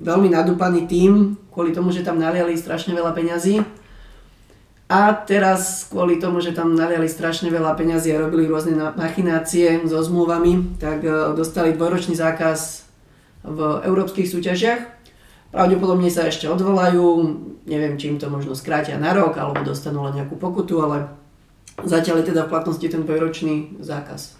[0.05, 3.65] veľmi nadúpaný tím, kvôli tomu, že tam naliali strašne veľa peňazí.
[4.89, 10.01] A teraz kvôli tomu, že tam naliali strašne veľa peňazí a robili rôzne machinácie so
[10.01, 11.05] zmluvami, tak
[11.37, 12.89] dostali dvojročný zákaz
[13.45, 14.81] v európskych súťažiach.
[15.53, 17.05] Pravdepodobne sa ešte odvolajú,
[17.69, 21.13] neviem, či im to možno skrátia na rok, alebo dostanú len nejakú pokutu, ale
[21.79, 24.35] Zatiaľ je teda v platnosti ten dvojročný zákaz.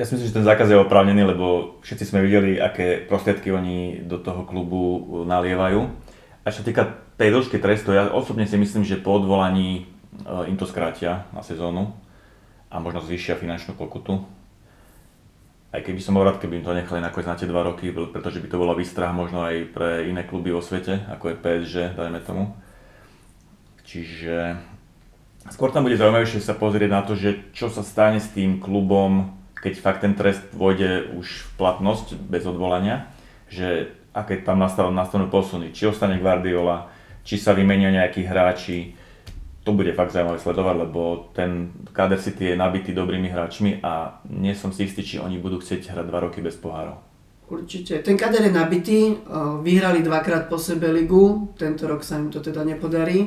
[0.00, 4.08] Ja si myslím, že ten zákaz je oprávnený, lebo všetci sme videli, aké prostriedky oni
[4.08, 5.86] do toho klubu nalievajú.
[6.40, 10.56] A čo týka tej dĺžky trestu, ja osobne si myslím, že po odvolaní eh, im
[10.56, 11.92] to skrátia na sezónu
[12.72, 14.24] a možno zvýšia finančnú pokutu.
[15.70, 18.42] Aj keby som bol rád, keby im to nechali nakoniec na tie dva roky, pretože
[18.42, 22.18] by to bola výstrah možno aj pre iné kluby vo svete, ako je PSG, dajme
[22.26, 22.56] tomu.
[23.86, 24.58] Čiže
[25.48, 29.32] Skôr tam bude zaujímavejšie sa pozrieť na to, že čo sa stane s tým klubom,
[29.56, 33.08] keď fakt ten trest vôjde už v platnosť bez odvolania,
[33.48, 35.72] že aké tam nastanú, nastanú posuny.
[35.72, 36.92] Či ostane Guardiola,
[37.24, 38.96] či sa vymenia nejakí hráči.
[39.64, 44.56] To bude fakt zaujímavé sledovať, lebo ten Kader City je nabitý dobrými hráčmi a nie
[44.56, 46.96] som si istý, či oni budú chcieť hrať 2 roky bez pohárov.
[47.50, 47.98] Určite.
[48.06, 48.98] Ten kader je nabitý,
[49.66, 53.26] vyhrali dvakrát po sebe ligu, tento rok sa im to teda nepodarí.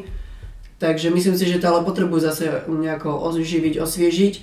[0.83, 4.33] Takže myslím si, že to ale potrebujú zase nejako oživiť, osviežiť.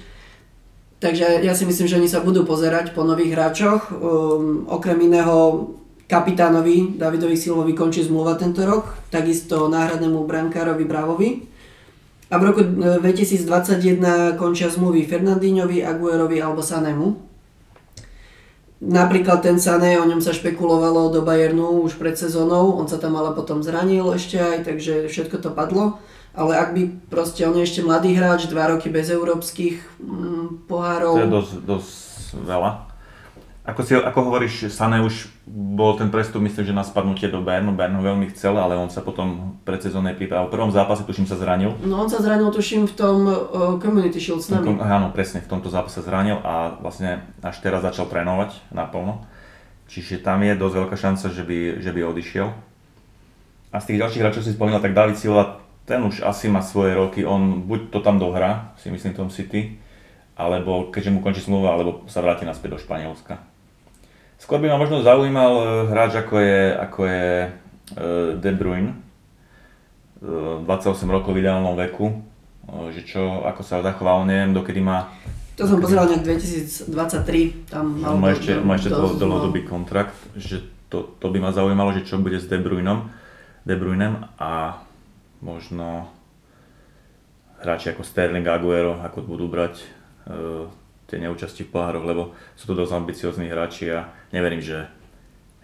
[0.96, 3.92] Takže ja si myslím, že oni sa budú pozerať po nových hráčoch.
[3.92, 5.68] Um, okrem iného
[6.08, 11.44] kapitánovi Davidovi Silvovi končí zmluva tento rok, takisto náhradnému brankárovi Bravovi.
[12.32, 17.20] A v roku 2021 končia zmluvy Fernandíňovi, Aguerovi alebo Sanemu.
[18.80, 23.12] Napríklad ten Sané, o ňom sa špekulovalo do Bayernu už pred sezónou, on sa tam
[23.20, 26.00] ale potom zranil ešte aj, takže všetko to padlo.
[26.30, 31.18] Ale ak by proste on je ešte mladý hráč, dva roky bez európskych mm, pohárov.
[31.18, 31.94] To je dosť, dosť
[32.46, 32.70] veľa.
[33.60, 37.76] Ako, si, ako hovoríš, Sané už bol ten prestup, myslím, že na spadnutie do Bernu.
[37.76, 41.28] Bern ho veľmi chcel, ale on sa potom pred sezónnej príprave, v prvom zápase tuším
[41.28, 41.76] sa zranil.
[41.84, 43.36] No on sa zranil tuším v tom uh,
[43.78, 44.74] Community Shield s nami.
[44.80, 49.22] Áno, presne, v tomto zápase zranil a vlastne až teraz začal trénovať naplno.
[49.92, 52.48] Čiže tam je dosť veľká šanca, že by, že by odišiel.
[53.70, 56.94] A z tých ďalších hráčov si spomínal, tak David Silva, ten už asi má svoje
[56.94, 59.74] roky, on buď to tam dohrá, si myslím Tom City,
[60.38, 63.42] alebo keďže mu končí zmluva, alebo sa vráti naspäť do Španielska.
[64.38, 67.48] Skôr by ma možno zaujímal e, hráč ako je, ako je e,
[68.38, 68.94] De Bruyne,
[70.22, 72.22] 28 e, rokov v ideálnom veku,
[72.94, 75.10] že čo, ako sa zachoval, neviem, dokedy má...
[75.58, 78.14] To som pozeral nejak 2023, tam mal...
[78.14, 82.38] Má ešte, má ešte dlhodobý kontrakt, že to, to by ma zaujímalo, že čo bude
[82.38, 83.10] s De Bruynom,
[83.66, 84.80] De Bruynem a
[85.40, 86.08] možno
[87.60, 89.84] hráči ako Sterling Aguero, ako budú brať
[91.10, 92.22] tie neúčasti v pohároch, lebo
[92.54, 94.86] sú to dosť ambiciozní hráči a neverím, že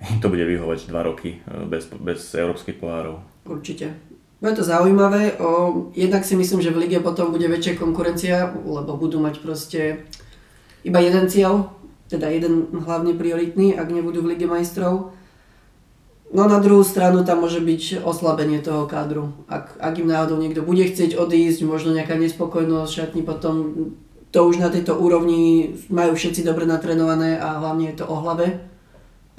[0.03, 3.23] im to bude vyhovať 2 roky e, bez, bez európskych pohárov.
[3.49, 3.97] Určite.
[4.43, 5.41] Bude to zaujímavé.
[5.41, 10.05] O, jednak si myslím, že v lige potom bude väčšia konkurencia, lebo budú mať proste
[10.85, 11.73] iba jeden cieľ,
[12.13, 15.16] teda jeden hlavne prioritný, ak nebudú v lige majstrov.
[16.37, 19.33] No na druhú stranu tam môže byť oslabenie toho kádru.
[19.49, 23.55] Ak, ak im náhodou niekto bude chcieť odísť, možno nejaká nespokojnosť šatní potom
[24.29, 28.61] to už na tejto úrovni majú všetci dobre natrenované a hlavne je to o hlave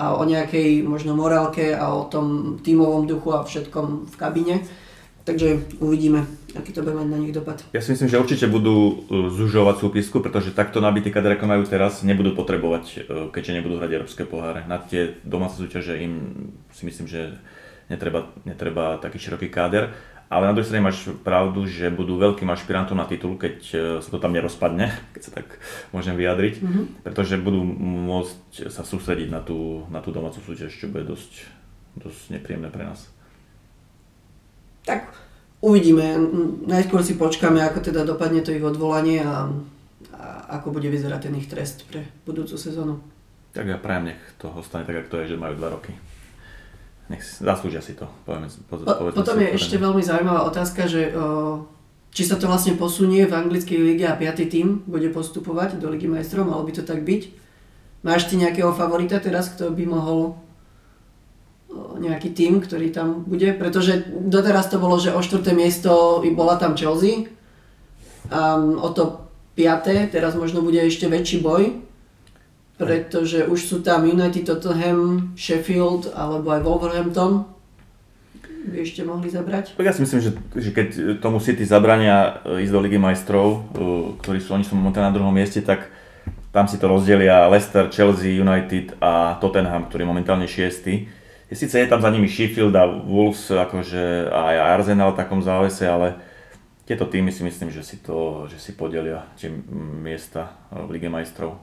[0.01, 4.65] a o nejakej možno morálke a o tom tímovom duchu a všetkom v kabíne.
[5.27, 6.23] Takže uvidíme,
[6.55, 7.59] aký to bude mať na nich dopad.
[7.75, 11.67] Ja si myslím, že určite budú e, zužovať súpisku, pretože takto nabitý kader, ako majú
[11.67, 12.97] teraz, nebudú potrebovať, e,
[13.35, 14.63] keďže nebudú hrať európske poháre.
[14.71, 17.35] Na tie domáce súťaže im si myslím, že
[17.91, 19.91] netreba, netreba taký široký káder.
[20.31, 24.07] Ale na druhej strane máš pravdu, že budú veľkým ašpirantom na titul, keď e, sa
[24.07, 25.59] to tam nerozpadne, keď sa tak
[25.91, 26.83] môžem vyjadriť, mm-hmm.
[27.03, 31.51] pretože budú môcť sa sústrediť na tú, na tú domácu súťaž, čo bude dosť,
[31.99, 33.11] dosť nepríjemné pre nás.
[34.87, 35.11] Tak
[35.59, 36.15] uvidíme.
[36.63, 39.51] Najskôr si počkáme, ako teda dopadne to ich odvolanie a,
[40.15, 40.25] a
[40.57, 43.03] ako bude vyzerať ten ich trest pre budúcu sezónu.
[43.51, 45.91] Tak ja prajem, nech to ostane tak, ako to je, že majú dva roky
[47.07, 48.07] nech zaslúžia si to.
[48.27, 48.75] Povieme, po,
[49.15, 51.63] potom je ešte veľmi zaujímavá otázka, že o,
[52.11, 56.11] či sa to vlastne posunie v anglickej lige a piatý tým bude postupovať do Ligy
[56.11, 57.47] majstrov, malo by to tak byť.
[58.03, 60.35] Máš ty nejakého favorita teraz, kto by mohol
[61.97, 63.51] nejaký tým, ktorý tam bude?
[63.53, 67.27] Pretože doteraz to bolo, že o štvrté miesto bola tam Chelsea
[68.31, 71.87] a o to piaté, teraz možno bude ešte väčší boj
[72.77, 77.49] pretože už sú tam United, Tottenham, Sheffield alebo aj Wolverhampton
[78.67, 79.73] by ešte mohli zabrať?
[79.79, 80.87] Ja si myslím, že, že keď
[81.23, 83.57] tomu City zabrania e, ísť do Ligy majstrov, e,
[84.19, 85.87] ktorí sú, oni sú momentálne na druhom mieste, tak
[86.51, 91.07] tam si to rozdelia Leicester, Chelsea, United a Tottenham, ktorý je momentálne šiestý.
[91.47, 95.87] Je, síce je tam za nimi Sheffield a Wolves akože aj Arsenal v takom závese,
[95.87, 96.19] ale
[96.87, 99.51] tieto týmy si myslím, že si, to, že si podelia tie
[100.03, 101.59] miesta v Lige majstrov.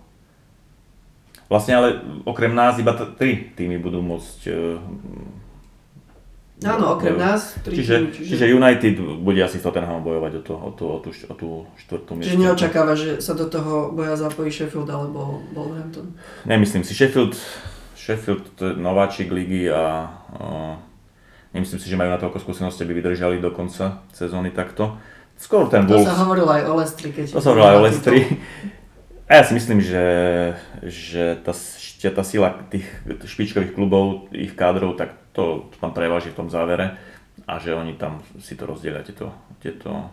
[1.49, 1.88] Vlastne ale
[2.25, 4.81] okrem nás iba t- tri týmy budú môcť uh,
[6.64, 7.61] Áno, okrem nás.
[7.61, 8.29] Tri čiže, týmy, čiže...
[8.31, 11.49] čiže United bude asi s Tottenhamom bojovať o, to, o, tú, o, tú, o tú
[11.85, 12.31] štvrtú miesto.
[12.33, 16.16] Čiže neočakáva, že sa do toho boja zapojí Sheffield alebo Wolverhampton?
[16.49, 16.97] Nemyslím si.
[16.97, 17.37] Sheffield,
[18.05, 20.77] Sheffield to je nováčik ligy a uh,
[21.57, 25.01] nemyslím si, že majú na toľko skúsenosti, aby vydržali do konca sezóny takto.
[25.40, 26.05] Skôr ten Wolves...
[26.05, 27.09] To sa hovorilo aj o Lestri.
[27.17, 28.19] Keď to sa hovorilo aj o Lestri.
[29.25, 30.05] A ja si myslím, že,
[30.85, 31.57] že tá,
[32.12, 37.01] tá sila tých špičkových klubov, ich kádrov, tak to, to tam preváži v tom závere
[37.49, 39.33] a že oni tam si to rozdielia tieto,
[39.64, 40.12] tieto...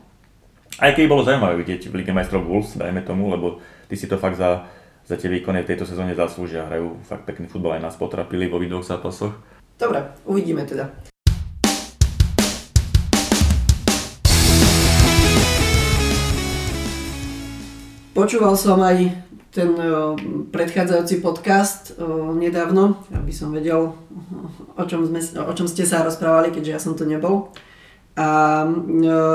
[0.79, 3.59] Aj keď bolo zaujímavé vidieť v Lige majstrov Wolves, dajme tomu, lebo
[3.91, 4.63] ty si to fakt za,
[5.11, 8.63] za tie výkony v tejto sezóne zaslúžia, hrajú fakt pekný futbal, aj nás potrapili vo
[8.63, 9.35] dvoch zápasoch
[9.75, 10.87] Dobre, uvidíme teda.
[18.15, 19.11] Počúval som aj
[19.51, 19.75] ten
[20.47, 21.99] predchádzajúci podcast
[22.39, 23.91] nedávno, aby som vedel,
[24.79, 27.51] o čom, sme, o čom ste sa rozprávali, keďže ja som to nebol.
[28.15, 28.63] A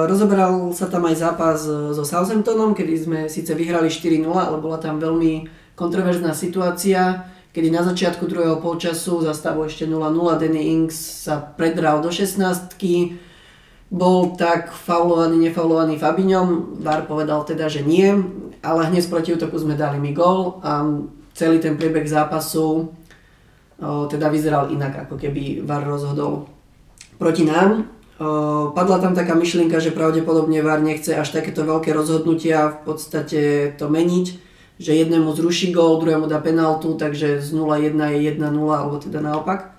[0.08, 4.96] rozoberal sa tam aj zápas so Southamptonom, kedy sme síce vyhrali 4-0, ale bola tam
[5.02, 10.96] veľmi kontroverzná situácia, kedy na začiatku druhého polčasu za stavu ešte 0-0 Danny Ings
[11.28, 12.74] sa predral do 16
[13.86, 18.10] bol tak faulovaný, nefaulovaný Fabiňom, VAR povedal teda, že nie,
[18.58, 20.82] ale hneď proti útoku sme dali mi gol a
[21.38, 26.50] celý ten priebeh zápasu o, teda vyzeral inak, ako keby VAR rozhodol
[27.14, 27.86] proti nám.
[28.18, 33.40] O, padla tam taká myšlienka, že pravdepodobne VAR nechce až takéto veľké rozhodnutia v podstate
[33.78, 34.45] to meniť,
[34.76, 39.72] že jednému zruší gol, druhému dá penaltu, takže z 0-1 je 1-0, alebo teda naopak.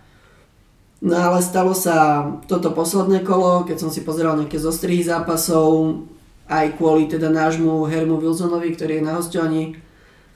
[0.97, 6.01] No ale stalo sa toto posledné kolo, keď som si pozeral nejaké zostrihy zápasov,
[6.49, 9.77] aj kvôli teda nášmu Hermu Wilsonovi, ktorý je na hostovaní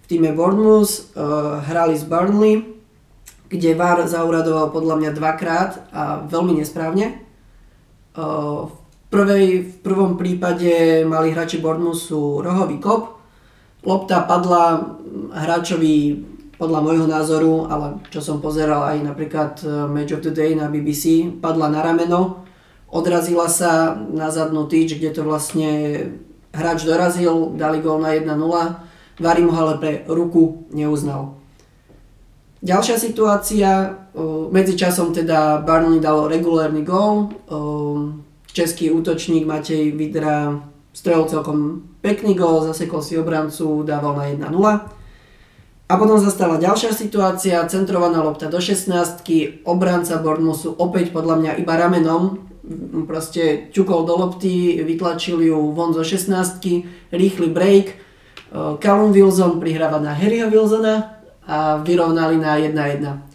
[0.04, 2.78] v týme Bournemouth, uh, hrali z Burnley,
[3.50, 7.26] kde VAR zauradoval podľa mňa dvakrát a veľmi nesprávne.
[8.12, 8.76] Uh, v,
[9.10, 13.21] prvej, v prvom prípade mali hráči Bournemouthu rohový kop,
[13.86, 14.98] lopta padla
[15.34, 16.26] hráčovi
[16.62, 20.70] podľa môjho názoru, ale čo som pozeral aj napríklad e, Match of the Day na
[20.70, 22.46] BBC, padla na rameno,
[22.86, 25.70] odrazila sa na zadnú tyč, kde to vlastne
[26.54, 28.38] hráč dorazil, dali gol na 1-0,
[29.22, 31.38] Varim ho ale pre ruku neuznal.
[32.62, 33.70] Ďalšia situácia,
[34.14, 34.22] e,
[34.54, 37.58] medzičasom teda Barney dal regulárny gól, e,
[38.54, 40.62] český útočník Matej Vidra
[40.92, 44.56] strelil celkom pekný gól, zasekol si obrancu, dával na 1-0.
[45.92, 49.28] A potom zastala ďalšia situácia, centrovaná lopta do 16
[49.68, 52.48] obranca Bournemouthu opäť podľa mňa iba ramenom,
[53.04, 58.00] proste ťukol do lopty, vytlačil ju von zo 16 rýchly break,
[58.80, 63.32] Callum Wilson prihráva na Harryho Wilsona a vyrovnali na 1-1.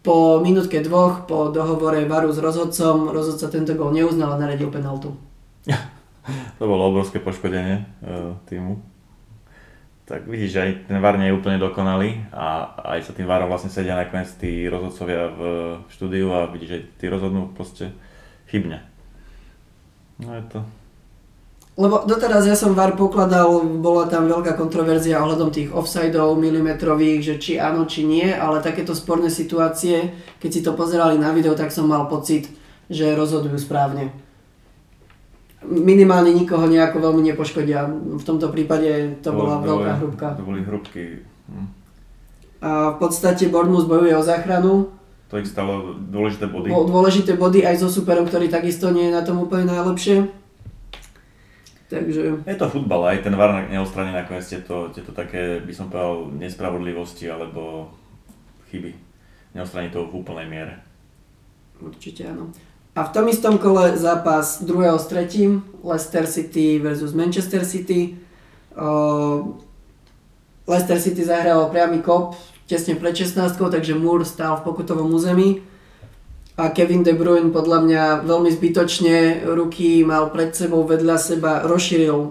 [0.00, 5.12] Po minútke dvoch, po dohovore Varu s rozhodcom, rozhodca tento gol neuznal a naredil penaltu.
[6.58, 8.80] to bolo obrovské poškodenie uh, týmu.
[10.10, 13.46] Tak vidíš, že aj ten VAR nie je úplne dokonalý a aj sa tým VARom
[13.46, 15.40] vlastne sedia nakoniec tí rozhodcovia v
[15.86, 17.94] štúdiu a vidíš, že tí rozhodnú proste
[18.50, 18.82] chybne.
[20.18, 20.58] No je to...
[21.78, 27.34] Lebo doteraz ja som VAR pokladal, bola tam veľká kontroverzia ohľadom tých offsideov milimetrových, že
[27.38, 30.10] či áno, či nie, ale takéto sporné situácie,
[30.42, 32.50] keď si to pozerali na video, tak som mal pocit,
[32.90, 34.10] že rozhodujú správne
[35.64, 37.84] minimálne nikoho nejako veľmi nepoškodia.
[38.16, 40.26] V tomto prípade to bola bolo, veľká hrubka.
[40.40, 41.20] To boli hrubky.
[41.52, 41.68] Hm.
[42.60, 44.92] A v podstate Bournemouth bojuje o záchranu.
[45.30, 46.68] To ich stalo dôležité body.
[46.68, 50.26] Dôležité body aj so superom, ktorý takisto nie je na tom úplne najlepšie.
[51.90, 52.46] Takže...
[52.46, 57.26] Je to futbal, aj ten VAR neostraní nakoniec tieto, tieto také, by som povedal, nespravodlivosti
[57.26, 57.90] alebo
[58.70, 58.94] chyby.
[59.58, 60.78] Neostraní to v úplnej miere.
[61.82, 62.54] Určite áno.
[62.96, 68.18] A v tom istom kole zápas druhého s tretím, Leicester City versus Manchester City.
[68.74, 69.54] Uh,
[70.66, 72.34] Leicester City zahral priamy kop
[72.70, 75.62] tesne pred 16, takže Moore stál v pokutovom území
[76.60, 82.30] a Kevin De Bruyne podľa mňa veľmi zbytočne ruky mal pred sebou vedľa seba, rozšíril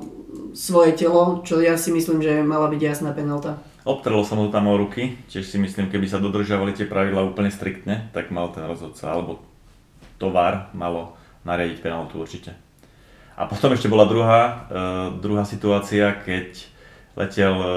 [0.53, 3.57] svoje telo, čo ja si myslím, že mala byť jasná penalta.
[3.83, 7.49] Obtrelo sa mu tam o ruky, tiež si myslím, keby sa dodržiavali tie pravidla úplne
[7.49, 9.41] striktne, tak mal ten rozhodca, alebo
[10.19, 11.15] tovar malo
[11.47, 12.53] nariadiť penaltu určite.
[13.39, 16.59] A potom ešte bola druhá, uh, druhá situácia, keď
[17.15, 17.67] letel uh,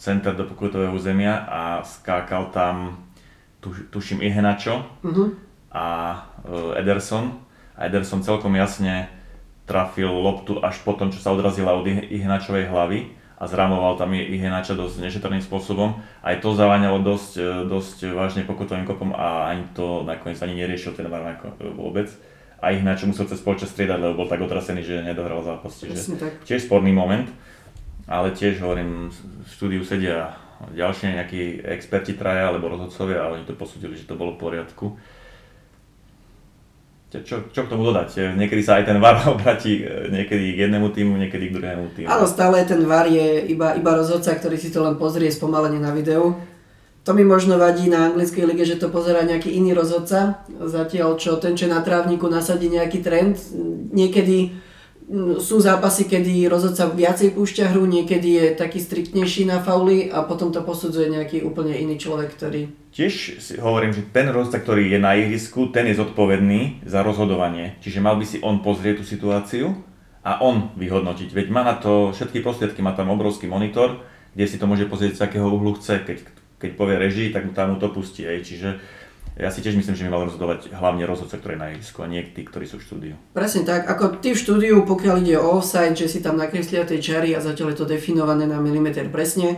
[0.00, 3.04] center do pokutového územia a skákal tam,
[3.60, 5.36] tuš, tuším, Ihenačo uh-huh.
[5.68, 5.86] a
[6.48, 7.36] uh, Ederson.
[7.76, 9.12] A Ederson celkom jasne
[9.68, 14.78] trafil loptu až po tom, čo sa odrazila od Ihenačovej hlavy a zramoval tam Ihenača
[14.78, 15.98] dosť nešetrným spôsobom.
[16.22, 21.10] Aj to zaváňalo dosť, dosť vážne pokutovým kopom a ani to nakoniec ani neriešil ten
[21.10, 21.42] VAR
[21.74, 22.06] vôbec.
[22.62, 25.74] A Ihenača musel cez polčas striedať, lebo bol tak otrasený, že nedohral zápas.
[25.74, 26.14] Čiže
[26.46, 27.26] tiež sporný moment,
[28.06, 30.38] ale tiež hovorím, v štúdiu sedia
[30.70, 34.94] ďalšie nejakí experti traja alebo rozhodcovia a oni to posúdili, že to bolo v poriadku.
[37.20, 38.32] Čo, čo k tomu dodať?
[38.40, 42.08] Niekedy sa aj ten VAR obratí e, niekedy k jednému týmu, niekedy k druhému týmu.
[42.08, 45.92] Áno, stále ten VAR je iba, iba rozhodca, ktorý si to len pozrie spomalene na
[45.92, 46.40] videu.
[47.02, 51.34] To mi možno vadí na anglickej lige, že to pozera nejaký iný rozhodca, zatiaľ čo
[51.36, 53.42] ten, čo na trávniku nasadí nejaký trend,
[53.90, 54.54] niekedy
[55.38, 60.54] sú zápasy, kedy rozhodca viacej púšťa hru, niekedy je taký striktnejší na fauly a potom
[60.54, 62.70] to posudzuje nejaký úplne iný človek, ktorý...
[62.92, 67.80] Tiež si hovorím, že ten rozhodca, ktorý je na ihrisku, ten je zodpovedný za rozhodovanie.
[67.80, 69.66] Čiže mal by si on pozrieť tú situáciu
[70.22, 71.34] a on vyhodnotiť.
[71.34, 75.18] Veď má na to všetky prostriedky, má tam obrovský monitor, kde si to môže pozrieť
[75.18, 76.04] z akého uhlu chce.
[76.04, 76.18] Keď,
[76.62, 78.24] keď povie režii, tak mu tam mu to pustí.
[78.24, 78.78] Čiže
[79.36, 82.10] ja si tiež myslím, že by mal rozhodovať hlavne rozhodca, ktorý je na ihrisku a
[82.10, 83.14] nie tí, ktorí sú v štúdiu.
[83.32, 87.00] Presne tak, ako ty v štúdiu, pokiaľ ide o offside, že si tam nakreslia tej
[87.00, 89.56] čary a zatiaľ je to definované na milimeter presne,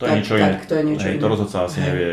[0.00, 0.58] to je niečo iné.
[0.66, 1.22] to je niečo Hej, iné.
[1.22, 1.86] to rozhodca asi Hej.
[1.86, 2.10] nevie,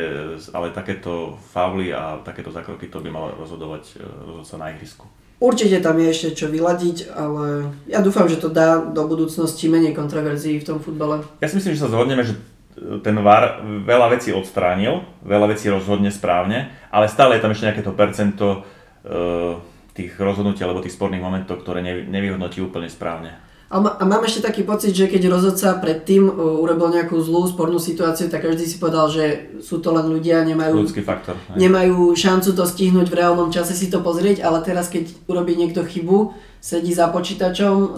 [0.54, 5.10] ale takéto fauly a takéto zákroky to by mal rozhodovať e, rozhodca na ihrisku.
[5.39, 9.95] Určite tam je ešte čo vyladiť, ale ja dúfam, že to dá do budúcnosti menej
[9.95, 11.24] kontroverzií v tom futbale.
[11.39, 12.36] Ja si myslím, že sa zhodneme, že
[13.04, 17.84] ten VAR veľa vecí odstránil, veľa vecí rozhodne správne, ale stále je tam ešte nejaké
[17.84, 19.60] to percento uh,
[19.92, 23.36] tých rozhodnutí alebo tých sporných momentov, ktoré nevy, nevyhodnotí úplne správne.
[23.70, 27.78] A, a mám ešte taký pocit, že keď rozhodca predtým uh, urobil nejakú zlú spornú
[27.78, 31.38] situáciu, tak každý si povedal, že sú to len ľudia, nemajú, Ľudský faktor.
[31.54, 35.86] nemajú šancu to stihnúť v reálnom čase si to pozrieť, ale teraz keď urobí niekto
[35.86, 37.89] chybu, sedí za počítačom, uh,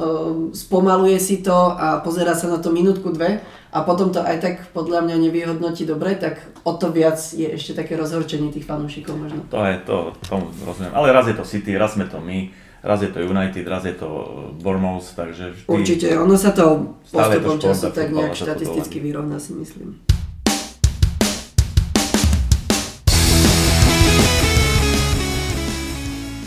[0.53, 3.41] spomaluje si to a pozera sa na to minútku, dve
[3.71, 7.73] a potom to aj tak podľa mňa nevyhodnotí dobre, tak o to viac je ešte
[7.73, 9.41] také rozhorčenie tých fanúšikov možno.
[9.47, 9.97] To je to,
[10.27, 10.91] tomu rozumiem.
[10.91, 12.51] Ale raz je to City, raz sme to my,
[12.83, 14.07] raz je to United, raz je to
[14.59, 15.67] Bournemouth, takže vždy...
[15.71, 20.03] Určite, ono sa to postupom to času tak nejak štatisticky vyrovná si myslím.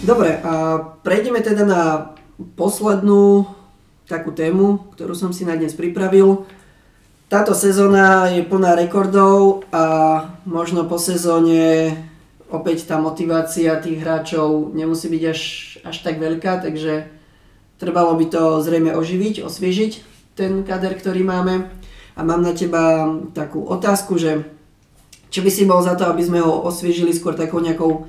[0.05, 2.13] Dobre, a prejdeme teda na
[2.61, 3.49] poslednú
[4.05, 6.45] takú tému, ktorú som si na dnes pripravil.
[7.33, 9.85] Táto sezóna je plná rekordov a
[10.45, 11.97] možno po sezóne
[12.53, 15.41] opäť tá motivácia tých hráčov nemusí byť až,
[15.89, 17.09] až tak veľká, takže
[17.81, 19.93] trebalo by to zrejme oživiť, osviežiť
[20.37, 21.73] ten kader, ktorý máme.
[22.13, 24.45] A mám na teba takú otázku, že
[25.33, 28.05] či by si bol za to, aby sme ho osviežili skôr takou nejakou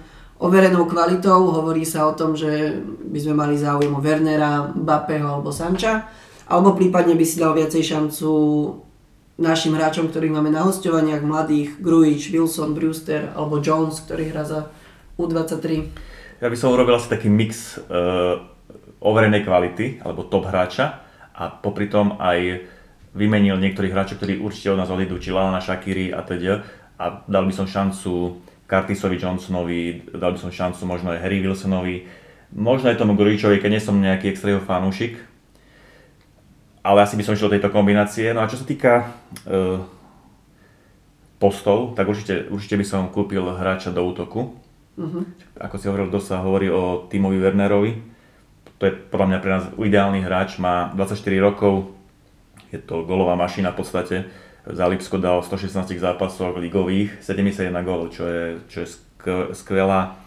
[0.45, 1.49] overenou kvalitou.
[1.49, 2.77] Hovorí sa o tom, že
[3.09, 6.05] by sme mali záujem o Wernera, Bapeho alebo Sanča.
[6.45, 8.29] Alebo prípadne by si dal viacej šancu
[9.41, 14.71] našim hráčom, ktorých máme na hostovaniach, mladých, Grujič, Wilson, Brewster alebo Jones, ktorý hrá za
[15.19, 15.91] U23.
[16.39, 18.39] Ja by som urobil asi taký mix uh,
[19.01, 21.03] overenej kvality, alebo top hráča
[21.35, 22.63] a popri tom aj
[23.15, 26.63] vymenil niektorých hráčov, ktorí určite od nás odídu, či Lana Shakiri a teda
[26.95, 32.09] a dal by som šancu Curtisovi Johnsonovi, dal by som šancu možno aj Harry Wilsonovi,
[32.53, 35.21] možno aj tomu Grujičovi, keď nie som nejaký extra fanúšik,
[36.85, 38.29] ale asi by som išiel do tejto kombinácie.
[38.33, 39.09] No a čo sa týka
[39.49, 39.81] uh,
[41.41, 44.53] postov, tak určite, určite by som kúpil hráča do útoku.
[44.95, 45.25] Uh-huh.
[45.57, 47.91] Ako si hovoril, kto sa hovorí o Timovi Wernerovi.
[48.77, 51.95] To je podľa mňa pre nás ideálny hráč, má 24 rokov,
[52.69, 54.15] je to golová mašina v podstate.
[54.65, 58.87] Za Lipsko dal 116 zápasov ligových, 71 gólov, čo je, čo je
[59.53, 60.17] skvelá,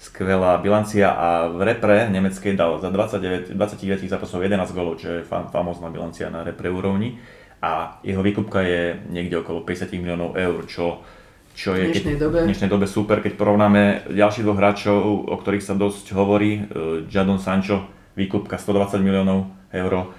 [0.00, 1.12] skvelá bilancia.
[1.12, 5.92] A v repre nemeckej dal za 29, 29 zápasov 11 gólov, čo je fam, famózna
[5.92, 7.20] bilancia na repre úrovni.
[7.60, 11.04] A jeho výkupka je niekde okolo 50 miliónov eur, čo,
[11.52, 12.38] čo je v dnešnej, dobe.
[12.42, 16.64] v dnešnej dobe super, keď porovnáme ďalších dvoch hráčov, o ktorých sa dosť hovorí,
[17.12, 17.86] Jadon Sancho,
[18.16, 20.10] výkupka 120 miliónov eur,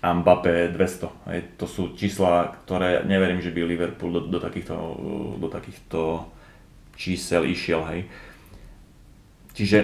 [0.00, 1.28] a Mbappé 200.
[1.28, 1.40] Hej.
[1.60, 4.74] To sú čísla, ktoré neverím, že by Liverpool do, do, takýchto,
[5.36, 6.24] do takýchto
[6.96, 7.84] čísel išiel.
[7.92, 8.00] Hej.
[9.52, 9.78] Čiže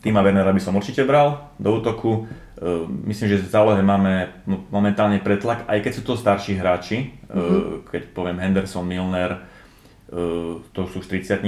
[0.00, 2.24] Tima Wernera by som určite bral do útoku.
[3.04, 4.32] Myslím, že v zálohe máme
[4.72, 7.90] momentálne pretlak, aj keď sú to starší hráči, mm-hmm.
[7.92, 9.44] keď poviem Henderson, Milner,
[10.72, 11.42] to sú už 30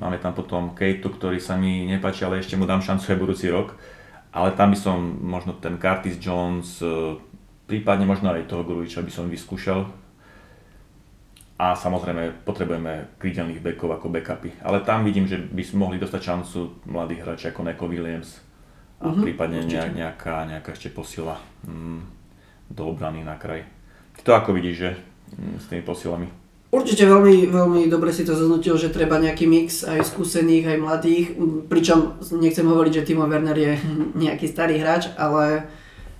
[0.00, 3.52] máme tam potom Kejtu, ktorý sa mi nepáči, ale ešte mu dám šancu aj budúci
[3.52, 3.76] rok
[4.32, 7.16] ale tam by som možno ten Curtis Jones, e,
[7.64, 9.88] prípadne možno aj toho Grujiča by som vyskúšal.
[11.58, 14.54] A samozrejme potrebujeme krídelných bekov ako backupy.
[14.62, 18.38] Ale tam vidím, že by sme mohli dostať šancu mladých hráčov ako Neko Williams
[19.02, 22.00] a uh-huh, prípadne nejak, nejaká, nejaká ešte posila mm,
[22.70, 23.66] do obrany na kraj.
[24.18, 24.90] Ty to ako vidíš, že
[25.34, 26.30] mm, s tými posilami?
[26.68, 31.26] Určite veľmi, veľmi dobre si to zhodnotil, že treba nejaký mix aj skúsených, aj mladých,
[31.64, 33.80] pričom nechcem hovoriť, že Timo Werner je
[34.12, 35.64] nejaký starý hráč, ale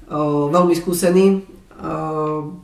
[0.08, 1.44] o, veľmi skúsený.
[1.76, 2.56] O,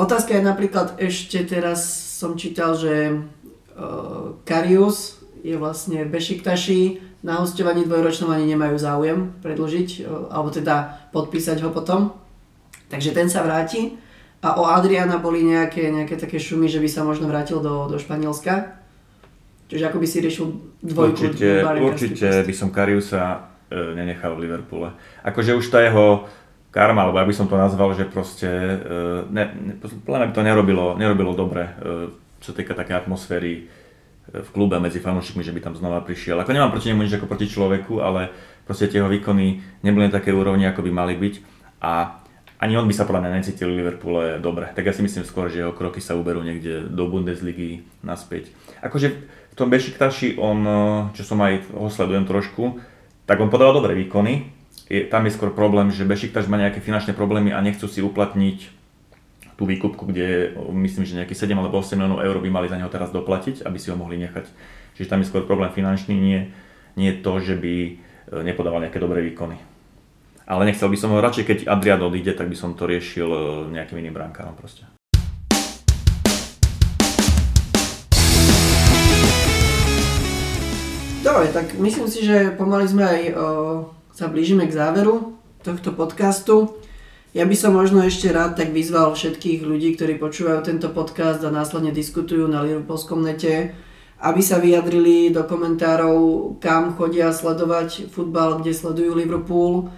[0.00, 1.84] otázka je napríklad ešte teraz
[2.16, 9.88] som čítal, že o, Karius je vlastne Bešiktaši, na hostovaní dvojročnom ani nemajú záujem predložiť,
[10.08, 12.16] o, alebo teda podpísať ho potom.
[12.88, 14.07] Takže ten sa vráti.
[14.38, 17.98] A o Adriana boli nejaké, nejaké také šumy, že by sa možno vrátil do, do
[17.98, 18.78] Španielska.
[19.66, 20.46] Čiže ako by si riešil
[20.80, 21.34] dvojku?
[21.34, 21.48] Určite,
[21.82, 24.94] určite by som Kariusa nenechal v Liverpoole.
[25.26, 26.24] Akože už tá jeho
[26.72, 28.48] karma, alebo ja by som to nazval, že proste
[29.28, 31.68] ne, ne, by to nerobilo, nerobilo dobre,
[32.40, 33.66] čo týka také atmosféry
[34.28, 36.36] v klube medzi fanúšikmi, že by tam znova prišiel.
[36.40, 38.28] Ako nemám proti nemu nič ako proti človeku, ale
[38.68, 41.34] proste tie jeho výkony neboli na také úrovni, ako by mali byť.
[41.80, 42.17] A
[42.58, 44.66] ani on by sa podľa mňa necítil v Liverpoole dobre.
[44.74, 48.50] Tak ja si myslím skôr, že jeho kroky sa uberú niekde do Bundesligy naspäť.
[48.82, 49.14] Akože
[49.50, 50.66] v tom Bešiktaši on,
[51.14, 52.82] čo som aj ho sledujem trošku,
[53.30, 54.50] tak on podal dobré výkony.
[54.90, 58.78] Je, tam je skôr problém, že Bešiktaš má nejaké finančné problémy a nechcú si uplatniť
[59.58, 62.86] tú výkupku, kde myslím, že nejaký 7 alebo 8 miliónov eur by mali za neho
[62.90, 64.46] teraz doplatiť, aby si ho mohli nechať.
[64.94, 66.54] Čiže tam je skôr problém finančný, nie,
[66.94, 67.92] nie to, že by e,
[68.46, 69.58] nepodával nejaké dobré výkony.
[70.48, 73.40] Ale nechcel by som ho radšej, keď Adrian odíde, tak by som to riešil e,
[73.68, 74.88] nejakým iným brankárom proste.
[81.20, 83.36] Dobre, tak myslím si, že pomaly sme aj o,
[84.16, 86.80] sa blížime k záveru tohto podcastu.
[87.36, 91.52] Ja by som možno ešte rád tak vyzval všetkých ľudí, ktorí počúvajú tento podcast a
[91.52, 93.76] následne diskutujú na Liverpoolskom nete,
[94.24, 99.92] aby sa vyjadrili do komentárov, kam chodia sledovať futbal, kde sledujú Liverpool.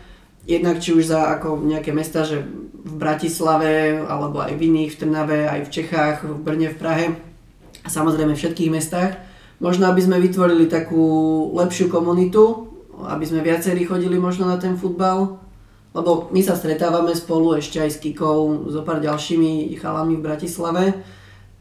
[0.48, 2.40] Jednak či už za ako nejaké mesta, že
[2.80, 7.06] v Bratislave, alebo aj v iných, v Trnave, aj v Čechách, v Brne, v Prahe
[7.84, 9.20] a samozrejme v všetkých mestách.
[9.60, 11.04] Možno aby sme vytvorili takú
[11.52, 12.72] lepšiu komunitu,
[13.04, 15.36] aby sme viacerí chodili možno na ten futbal,
[15.92, 20.84] lebo my sa stretávame spolu ešte aj s Kikou, so pár ďalšími chalami v Bratislave,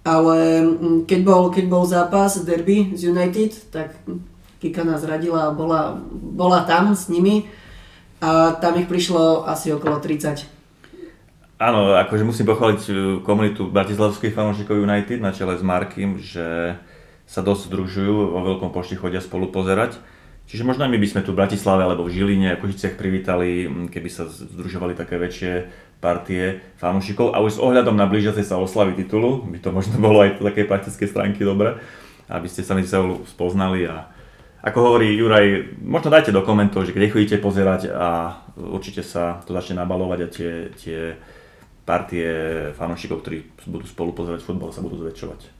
[0.07, 0.37] ale
[1.03, 3.99] keď bol, keď bol zápas derby z United, tak
[4.59, 7.47] Kika nás radila a bola, bola tam s nimi
[8.19, 10.59] a tam ich prišlo asi okolo 30.
[11.59, 16.79] Áno, akože musím pochváliť uh, komunitu bratislavských fanúšikov United na čele s Markim, že
[17.27, 19.99] sa dosť združujú, vo veľkom počte chodia spolu pozerať.
[20.49, 24.09] Čiže možno my by sme tu v Bratislave alebo v Žiline a Košiciach privítali, keby
[24.09, 25.69] sa združovali také väčšie
[26.01, 30.25] partie fanúšikov a už s ohľadom na blížiacej sa oslavy titulu, by to možno bolo
[30.25, 31.77] aj po takej praktické stránky dobre,
[32.31, 34.09] aby ste sa medzi sebou spoznali a
[34.59, 39.55] ako hovorí Juraj, možno dajte do komentov, že kde chodíte pozerať a určite sa to
[39.55, 40.99] začne nabalovať a tie, tie
[41.87, 42.27] partie
[42.75, 43.39] fanúšikov, ktorí
[43.71, 45.59] budú spolu pozerať futbal, sa budú zväčšovať.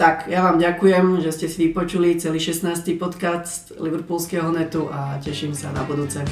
[0.00, 2.96] Tak, ja vám ďakujem, že ste si vypočuli celý 16.
[2.96, 6.24] podcast Liverpoolského netu a teším sa na budúce.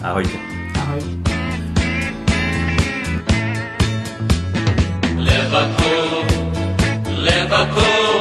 [0.00, 0.32] Ahojte.
[0.80, 1.00] Ahoj.
[5.20, 6.08] Liverpool,
[7.20, 8.15] Liverpool,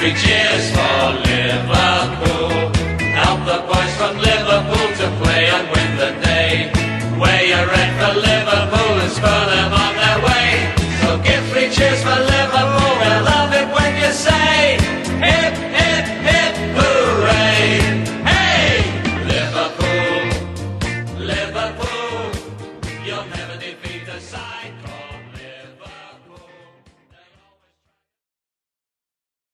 [0.00, 2.72] Three cheers for Liverpool.
[3.20, 6.72] Help the boys from Liverpool to play and win the day.
[7.20, 9.89] Wear your red for Liverpool and spur them on.